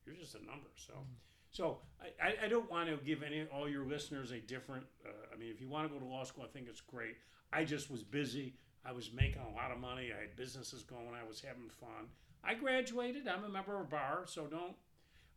You're 0.04 0.16
just 0.16 0.36
a 0.36 0.44
number. 0.44 0.68
So, 0.76 0.92
mm. 0.92 1.16
So 1.54 1.78
I, 2.22 2.44
I- 2.44 2.48
don't 2.48 2.70
want 2.70 2.90
to 2.90 2.96
give 3.04 3.22
any 3.22 3.46
all 3.52 3.68
your 3.68 3.86
listeners 3.86 4.32
a 4.32 4.40
different. 4.40 4.84
Uh, 5.06 5.10
I 5.32 5.38
mean, 5.38 5.50
if 5.50 5.60
you 5.60 5.68
want 5.68 5.88
to 5.88 5.94
go 5.94 5.98
to 5.98 6.04
law 6.10 6.24
school, 6.24 6.44
I 6.44 6.48
think 6.52 6.66
it's 6.68 6.80
great. 6.82 7.14
I 7.52 7.64
just 7.64 7.90
was 7.90 8.02
busy. 8.02 8.54
I 8.84 8.92
was 8.92 9.10
making 9.12 9.40
a 9.40 9.54
lot 9.56 9.70
of 9.70 9.78
money. 9.78 10.10
I 10.16 10.20
had 10.20 10.36
businesses 10.36 10.82
going. 10.82 11.14
I 11.18 11.26
was 11.26 11.40
having 11.40 11.70
fun. 11.70 12.08
I 12.42 12.54
graduated. 12.54 13.26
I'm 13.28 13.44
a 13.44 13.48
member 13.48 13.74
of 13.76 13.82
a 13.82 13.84
bar, 13.84 14.24
so 14.26 14.46
don't. 14.46 14.74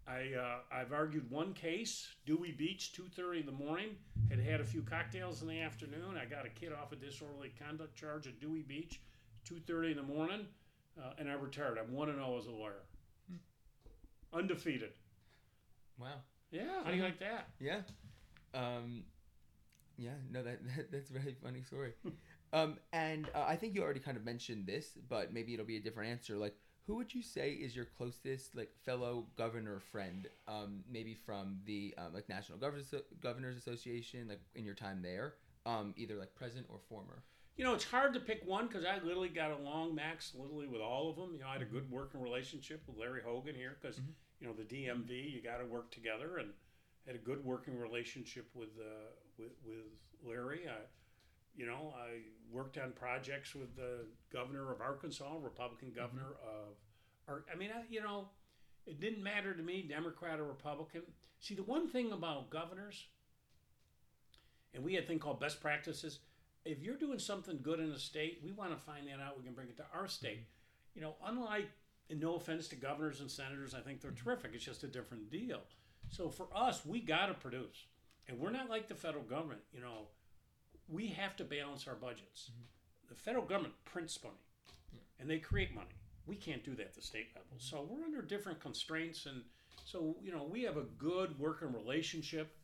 I 0.08 0.34
uh, 0.38 0.58
I've 0.72 0.92
argued 0.92 1.30
one 1.30 1.54
case, 1.54 2.08
Dewey 2.26 2.52
Beach, 2.52 2.94
two 2.94 3.08
thirty 3.16 3.40
in 3.42 3.46
the 3.46 3.52
morning. 3.52 3.90
Had 4.30 4.40
had 4.40 4.60
a 4.60 4.66
few 4.66 4.82
cocktails 4.82 5.42
in 5.44 5.48
the 5.48 5.62
afternoon. 5.62 6.18
I 6.20 6.26
got 6.26 6.46
a 6.46 6.50
kid 6.50 6.74
off 6.74 6.92
a 6.92 6.96
disorderly 6.96 7.52
conduct 7.62 7.96
charge 7.96 8.26
at 8.28 8.40
Dewey 8.42 8.64
Beach, 8.68 9.00
two 9.46 9.60
thirty 9.68 9.92
in 9.92 9.98
the 9.98 10.04
morning, 10.04 10.46
uh, 11.00 11.12
and 11.20 11.30
I 11.30 11.34
retired. 11.34 11.78
I'm 11.78 11.94
one 11.94 12.10
and 12.10 12.18
zero 12.18 12.38
as 12.38 12.48
a 12.48 12.52
lawyer, 12.52 12.84
undefeated. 14.34 14.92
Wow. 16.00 16.22
Yeah, 16.52 16.84
how 16.84 16.92
do 16.92 16.98
you 16.98 17.04
like 17.04 17.20
that? 17.20 17.48
Yeah. 17.60 17.82
Um, 18.54 19.04
yeah. 19.98 20.12
No, 20.32 20.44
that, 20.44 20.60
that 20.76 20.92
that's 20.92 21.10
a 21.10 21.14
very 21.14 21.36
funny 21.44 21.64
story. 21.64 21.94
um, 22.54 22.78
and 22.94 23.28
uh, 23.36 23.46
I 23.48 23.56
think 23.56 23.76
you 23.76 23.82
already 23.84 24.00
kind 24.00 24.18
of 24.18 24.24
mentioned 24.26 24.66
this, 24.68 24.92
but 25.10 25.34
maybe 25.34 25.54
it'll 25.54 25.66
be 25.66 25.78
a 25.78 25.82
different 25.82 26.10
answer. 26.12 26.36
Like, 26.38 26.56
who 26.86 26.96
would 26.96 27.14
you 27.14 27.22
say 27.22 27.52
is 27.52 27.76
your 27.76 27.86
closest 27.98 28.56
like 28.56 28.70
fellow 28.86 29.28
governor 29.38 29.80
friend? 29.92 30.28
Um, 30.48 30.84
maybe 30.90 31.14
from 31.14 31.58
the 31.66 31.94
um, 31.98 32.14
like 32.14 32.30
National 32.30 32.58
Governors 32.58 32.94
Governors 33.22 33.58
Association, 33.58 34.28
like 34.30 34.42
in 34.56 34.64
your 34.64 34.76
time 34.76 35.02
there. 35.02 35.34
Um, 35.66 35.94
either 35.98 36.16
like 36.16 36.34
present 36.34 36.66
or 36.70 36.80
former. 36.88 37.24
You 37.58 37.66
know, 37.66 37.74
it's 37.74 37.84
hard 37.84 38.14
to 38.14 38.22
pick 38.22 38.42
one 38.46 38.68
because 38.68 38.86
I 38.86 39.00
literally 39.04 39.28
got 39.28 39.52
along, 39.52 39.96
Max, 39.96 40.32
literally 40.34 40.68
with 40.68 40.80
all 40.80 41.10
of 41.10 41.18
them. 41.18 41.32
You 41.34 41.42
know, 41.42 41.48
I 41.50 41.54
had 41.54 41.62
a 41.62 41.66
good 41.66 41.92
working 41.92 42.22
relationship 42.22 42.84
with 42.88 42.96
Larry 42.98 43.22
Hogan 43.26 43.54
here 43.56 43.76
because, 43.82 43.98
Mhm. 44.00 44.14
You 44.40 44.48
know, 44.48 44.54
the 44.54 44.64
DMV, 44.64 45.10
mm-hmm. 45.10 45.36
you 45.36 45.42
got 45.42 45.58
to 45.58 45.66
work 45.66 45.92
together, 45.92 46.38
and 46.38 46.50
had 47.06 47.16
a 47.16 47.20
good 47.20 47.44
working 47.44 47.78
relationship 47.78 48.50
with 48.54 48.70
uh, 48.80 49.12
with, 49.38 49.52
with 49.66 49.86
Larry. 50.24 50.62
I, 50.68 50.82
you 51.56 51.66
know, 51.66 51.94
I 51.98 52.22
worked 52.52 52.78
on 52.78 52.92
projects 52.92 53.56
with 53.56 53.76
the 53.76 54.06
governor 54.32 54.72
of 54.72 54.82
Arkansas, 54.82 55.38
Republican 55.42 55.90
mm-hmm. 55.90 56.00
governor 56.00 56.36
of, 56.44 56.76
Ar- 57.28 57.46
I 57.52 57.58
mean, 57.58 57.72
I, 57.76 57.82
you 57.90 58.02
know, 58.02 58.30
it 58.86 59.00
didn't 59.00 59.24
matter 59.24 59.54
to 59.54 59.64
me, 59.64 59.82
Democrat 59.82 60.40
or 60.40 60.46
Republican. 60.46 61.02
See, 61.40 61.56
the 61.56 61.64
one 61.64 61.90
thing 61.90 62.12
about 62.12 62.50
governors, 62.50 63.08
and 64.74 64.84
we 64.84 64.94
had 64.94 65.04
a 65.04 65.08
thing 65.08 65.20
called 65.20 65.40
best 65.40 65.60
practices 65.60 66.20
if 66.68 66.82
you're 66.82 66.98
doing 66.98 67.20
something 67.20 67.60
good 67.64 67.80
in 67.80 67.92
a 67.92 68.00
state, 68.00 68.42
we 68.44 68.52
want 68.52 68.72
to 68.72 68.86
find 68.86 69.08
that 69.08 69.20
out. 69.24 69.38
We 69.38 69.44
can 69.44 69.54
bring 69.54 69.70
it 69.70 69.78
to 69.78 69.86
our 69.94 70.08
state. 70.08 70.42
Mm-hmm. 70.42 71.00
You 71.00 71.02
know, 71.02 71.16
unlike, 71.26 71.70
and 72.10 72.20
no 72.20 72.36
offense 72.36 72.68
to 72.70 72.76
governors 72.76 73.20
and 73.22 73.30
senators, 73.30 73.74
I 73.74 73.80
think 73.80 74.02
they're 74.02 74.12
terrific. 74.12 74.52
It's 74.54 74.64
just 74.64 74.84
a 74.84 74.88
different 74.88 75.30
deal. 75.30 75.62
So 76.10 76.30
for 76.30 76.48
us, 76.56 76.86
we 76.86 77.00
got 77.02 77.28
to 77.28 77.34
produce, 77.34 77.86
and 78.28 78.40
we're 78.40 78.52
not 78.52 78.70
like 78.70 78.88
the 78.88 78.96
federal 78.96 79.24
government. 79.24 79.62
You 79.74 79.82
know, 79.82 80.08
we 80.88 81.08
have 81.08 81.36
to 81.38 81.44
balance 81.44 81.88
our 81.88 81.96
budgets. 81.96 82.52
The 83.10 83.16
federal 83.16 83.46
government 83.46 83.74
prints 83.86 84.18
money, 84.24 84.36
and 85.20 85.30
they 85.30 85.40
create 85.40 85.74
money. 85.76 85.88
We 86.26 86.36
can't 86.36 86.64
do 86.64 86.76
that 86.76 86.88
at 86.88 86.94
the 86.96 87.02
state 87.02 87.28
level. 87.36 87.50
So 87.58 87.88
we're 87.90 88.04
under 88.04 88.22
different 88.22 88.60
constraints, 88.60 89.26
and 89.26 89.42
so 89.86 90.16
you 90.24 90.32
know, 90.32 90.48
we 90.50 90.64
have 90.64 90.78
a 90.78 90.86
good 90.98 91.38
working 91.40 91.74
relationship. 91.74 92.56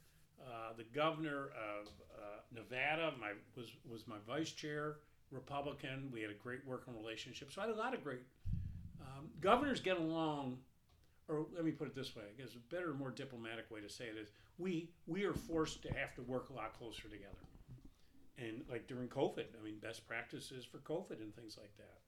Uh, 0.41 0.73
the 0.75 0.83
governor 0.83 1.49
of 1.55 1.87
uh, 2.17 2.39
Nevada 2.53 3.13
my, 3.19 3.31
was 3.55 3.67
was 3.89 4.07
my 4.07 4.17
vice 4.27 4.51
chair, 4.51 4.97
Republican. 5.31 6.09
We 6.13 6.21
had 6.21 6.31
a 6.31 6.35
great 6.35 6.65
working 6.65 6.95
relationship. 6.95 7.51
So 7.51 7.61
I 7.61 7.67
had 7.67 7.75
a 7.75 7.77
lot 7.77 7.93
of 7.93 8.03
great 8.03 8.21
um, 9.03 9.27
governors 9.41 9.79
get 9.79 9.97
along. 9.97 10.57
Or 11.29 11.45
let 11.55 11.63
me 11.63 11.71
put 11.71 11.87
it 11.87 11.95
this 11.95 12.15
way: 12.15 12.23
I 12.23 12.41
guess 12.41 12.53
a 12.55 12.73
better, 12.73 12.93
more 12.93 13.11
diplomatic 13.11 13.71
way 13.71 13.79
to 13.81 13.89
say 13.89 14.05
it 14.05 14.17
is 14.17 14.29
we 14.57 14.89
we 15.07 15.23
are 15.23 15.33
forced 15.33 15.81
to 15.83 15.93
have 15.93 16.13
to 16.15 16.21
work 16.21 16.49
a 16.49 16.53
lot 16.53 16.73
closer 16.77 17.03
together. 17.03 17.43
And 18.37 18.63
like 18.69 18.87
during 18.87 19.07
COVID, 19.07 19.45
I 19.59 19.63
mean, 19.63 19.77
best 19.81 20.07
practices 20.07 20.65
for 20.65 20.79
COVID 20.79 21.21
and 21.21 21.33
things 21.35 21.57
like 21.59 21.75
that. 21.77 21.99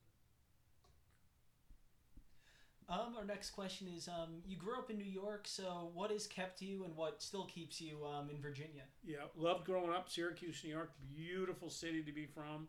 Um, 2.88 3.16
our 3.18 3.26
next 3.26 3.52
question 3.52 3.88
is 3.96 4.08
um, 4.08 4.42
you 4.46 4.58
grew 4.58 4.78
up 4.78 4.92
in 4.92 4.98
New 4.98 5.04
York, 5.04 5.48
so 5.48 5.90
what 5.94 6.12
has 6.12 6.28
kept 6.28 6.62
you 6.62 6.84
and 6.84 6.96
what 6.96 7.22
still 7.22 7.46
keeps 7.46 7.82
you 7.82 8.06
um, 8.06 8.30
in 8.30 8.40
Virginia? 8.40 8.84
Yeah, 9.04 9.26
loved 9.36 9.66
growing 9.66 9.92
up. 9.92 10.08
Syracuse, 10.10 10.62
New 10.64 10.70
York, 10.70 10.92
beautiful 11.16 11.70
city 11.70 12.04
to 12.04 12.12
be 12.12 12.28
from. 12.28 12.68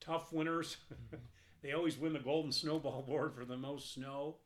Tough 0.00 0.32
winters. 0.32 0.76
they 1.62 1.72
always 1.72 1.98
win 1.98 2.12
the 2.12 2.18
Golden 2.18 2.52
Snowball 2.52 3.04
Award 3.06 3.34
for 3.34 3.44
the 3.44 3.56
most 3.56 3.94
snow. 3.94 4.36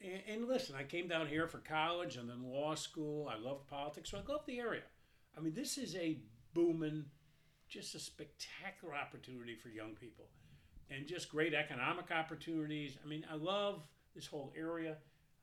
And, 0.00 0.22
and 0.28 0.48
listen, 0.48 0.74
I 0.76 0.82
came 0.84 1.08
down 1.08 1.26
here 1.26 1.46
for 1.46 1.58
college 1.58 2.16
and 2.16 2.28
then 2.28 2.42
law 2.42 2.74
school. 2.74 3.28
I 3.28 3.38
loved 3.38 3.66
politics, 3.68 4.10
so 4.10 4.18
I 4.18 4.32
love 4.32 4.44
the 4.46 4.58
area. 4.58 4.82
I 5.36 5.40
mean, 5.40 5.54
this 5.54 5.78
is 5.78 5.96
a 5.96 6.18
booming, 6.54 7.06
just 7.68 7.94
a 7.94 7.98
spectacular 7.98 8.94
opportunity 8.94 9.54
for 9.54 9.68
young 9.68 9.94
people, 9.94 10.26
and 10.90 11.06
just 11.06 11.30
great 11.30 11.54
economic 11.54 12.10
opportunities. 12.10 12.98
I 13.02 13.08
mean, 13.08 13.24
I 13.30 13.36
love 13.36 13.82
this 14.14 14.26
whole 14.26 14.52
area. 14.56 14.96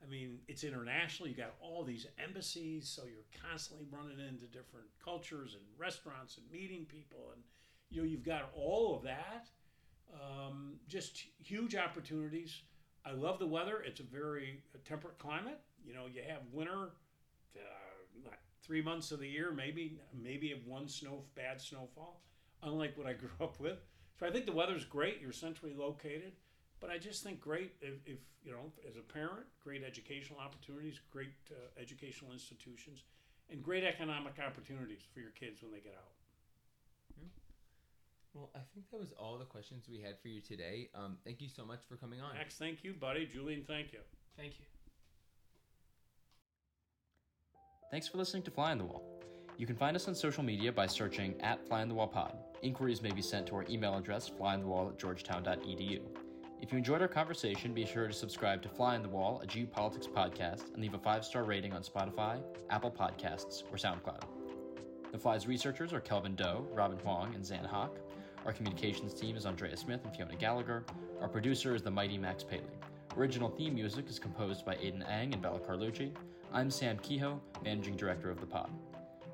I 0.04 0.10
mean, 0.10 0.40
it's 0.48 0.64
international. 0.64 1.28
You 1.28 1.36
got 1.36 1.56
all 1.60 1.84
these 1.84 2.06
embassies, 2.24 2.88
so 2.88 3.04
you're 3.04 3.42
constantly 3.50 3.86
running 3.92 4.20
into 4.20 4.46
different 4.46 4.88
cultures 5.04 5.56
and 5.56 5.64
restaurants 5.78 6.38
and 6.38 6.50
meeting 6.52 6.86
people, 6.86 7.32
and 7.34 7.42
you 7.90 8.02
know 8.02 8.08
you've 8.08 8.24
got 8.24 8.52
all 8.56 8.96
of 8.96 9.04
that. 9.04 9.50
Um, 10.14 10.74
just 10.88 11.24
huge 11.44 11.76
opportunities. 11.76 12.62
I 13.06 13.12
love 13.12 13.40
the 13.40 13.48
weather. 13.48 13.82
It's 13.86 14.00
a 14.00 14.04
very 14.04 14.62
temperate 14.86 15.18
climate. 15.20 15.60
You 15.86 15.94
know, 15.94 16.06
you 16.12 16.22
have 16.28 16.42
winter, 16.52 16.92
uh, 17.56 18.30
three 18.62 18.82
months 18.82 19.12
of 19.12 19.20
the 19.20 19.28
year, 19.28 19.52
maybe 19.52 20.00
maybe 20.14 20.62
one 20.66 20.88
snow 20.88 21.24
bad 21.36 21.60
snowfall, 21.60 22.22
unlike 22.62 22.98
what 22.98 23.08
I 23.08 23.14
grew 23.22 23.32
up 23.42 23.60
with. 23.60 23.80
So 24.20 24.28
I 24.28 24.32
think 24.32 24.46
the 24.46 24.52
weather's 24.52 24.86
great. 24.86 25.22
You're 25.22 25.32
centrally 25.32 25.74
located. 25.74 26.34
But 26.80 26.90
I 26.90 26.98
just 26.98 27.24
think 27.24 27.42
great 27.42 27.74
if, 27.82 27.96
if 28.06 28.20
you 28.44 28.52
know, 28.52 28.72
as 28.88 28.96
a 28.96 29.02
parent, 29.02 29.46
great 29.62 29.84
educational 29.84 30.40
opportunities, 30.40 31.00
great 31.12 31.34
uh, 31.52 31.82
educational 31.82 32.32
institutions, 32.32 33.04
and 33.50 33.62
great 33.62 33.84
economic 33.84 34.34
opportunities 34.40 35.02
for 35.14 35.20
your 35.20 35.32
kids 35.32 35.62
when 35.62 35.72
they 35.72 35.80
get 35.80 35.94
out. 35.94 36.14
Well, 38.34 38.52
I 38.56 38.60
think 38.74 38.90
that 38.92 39.00
was 39.00 39.12
all 39.20 39.38
the 39.38 39.46
questions 39.46 39.86
we 39.90 40.00
had 40.00 40.20
for 40.22 40.28
you 40.28 40.40
today. 40.42 40.90
Um, 40.94 41.18
thank 41.26 41.42
you 41.42 41.50
so 41.50 41.66
much 41.66 41.80
for 41.88 41.96
coming 41.96 42.22
on. 42.22 42.36
Max, 42.36 42.56
thank 42.56 42.84
you, 42.84 42.94
buddy. 42.94 43.26
Julian, 43.26 43.64
thank 43.68 43.92
you. 43.92 44.00
Thank 44.38 44.60
you. 44.60 44.66
Thanks 47.92 48.08
for 48.08 48.18
listening 48.18 48.44
to 48.44 48.52
Fly 48.52 48.72
on 48.72 48.78
the 48.78 48.86
Wall. 48.86 49.20
You 49.58 49.66
can 49.66 49.76
find 49.76 49.96
us 49.96 50.08
on 50.08 50.16
social 50.16 50.44
media 50.44 50.72
by 50.72 50.86
searching 50.86 51.40
at 51.42 51.68
Fly 51.68 51.82
on 51.82 51.90
the 51.90 51.96
Wall 51.96 52.08
Pod. 52.08 52.38
Inquiries 52.62 53.02
may 53.02 53.12
be 53.12 53.22
sent 53.22 53.48
to 53.48 53.56
our 53.56 53.66
email 53.70 53.98
address, 53.98 54.30
flyonthewall 54.30 54.92
at 54.92 55.00
georgetown.edu. 55.00 56.02
If 56.62 56.72
you 56.72 56.78
enjoyed 56.78 57.02
our 57.02 57.08
conversation, 57.08 57.74
be 57.74 57.86
sure 57.86 58.08
to 58.08 58.14
subscribe 58.14 58.62
to 58.62 58.70
Fly 58.70 58.96
on 58.96 59.02
the 59.02 59.10
Wall, 59.10 59.42
a 59.42 59.48
GU 59.48 59.66
Politics 59.66 60.08
podcast, 60.08 60.74
and 60.74 60.82
leave 60.82 60.94
a 60.94 61.00
five 61.00 61.26
star 61.26 61.44
rating 61.44 61.74
on 61.74 61.82
Spotify, 61.82 62.42
Apple 62.70 62.92
Podcasts, 62.92 63.64
or 63.72 63.78
SoundCloud. 63.78 64.24
The 65.12 65.18
Fly's 65.18 65.48
researchers 65.48 65.92
are 65.92 66.00
Kelvin 66.00 66.36
Doe, 66.36 66.68
Robin 66.72 67.00
Huang, 67.00 67.34
and 67.34 67.46
Zan 67.46 67.66
Hock. 67.66 67.98
Our 68.46 68.54
communications 68.54 69.14
team 69.14 69.36
is 69.36 69.46
Andrea 69.46 69.76
Smith 69.76 70.00
and 70.06 70.16
Fiona 70.16 70.36
Gallagher. 70.36 70.86
Our 71.22 71.28
producer 71.28 71.76
is 71.76 71.82
the 71.82 71.92
mighty 71.92 72.18
Max 72.18 72.44
Paley. 72.44 72.64
Original 73.18 73.50
theme 73.50 73.76
music 73.76 74.10
is 74.10 74.18
composed 74.18 74.66
by 74.66 74.76
Aidan 74.76 75.04
Ang 75.04 75.34
and 75.34 75.42
Bella 75.42 75.60
Carlucci. 75.60 76.12
I'm 76.54 76.72
Sam 76.72 76.98
Kehoe, 77.00 77.40
Managing 77.64 77.98
Director 77.98 78.30
of 78.30 78.40
the 78.40 78.46
pod. 78.46 78.72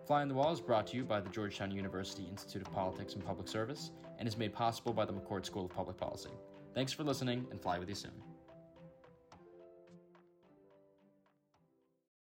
Fly 0.07 0.21
on 0.21 0.27
the 0.27 0.33
Wall 0.33 0.51
is 0.51 0.59
brought 0.59 0.87
to 0.87 0.97
you 0.97 1.03
by 1.03 1.19
the 1.19 1.29
Georgetown 1.29 1.71
University 1.71 2.27
Institute 2.29 2.63
of 2.63 2.73
Politics 2.73 3.13
and 3.13 3.23
Public 3.23 3.47
Service 3.47 3.91
and 4.17 4.27
is 4.27 4.37
made 4.37 4.53
possible 4.53 4.91
by 4.91 5.05
the 5.05 5.13
McCourt 5.13 5.45
School 5.45 5.65
of 5.65 5.71
Public 5.71 5.97
Policy. 5.97 6.31
Thanks 6.73 6.91
for 6.91 7.03
listening 7.03 7.45
and 7.51 7.61
fly 7.61 7.77
with 7.77 7.89
you 7.89 7.95
soon. 7.95 8.24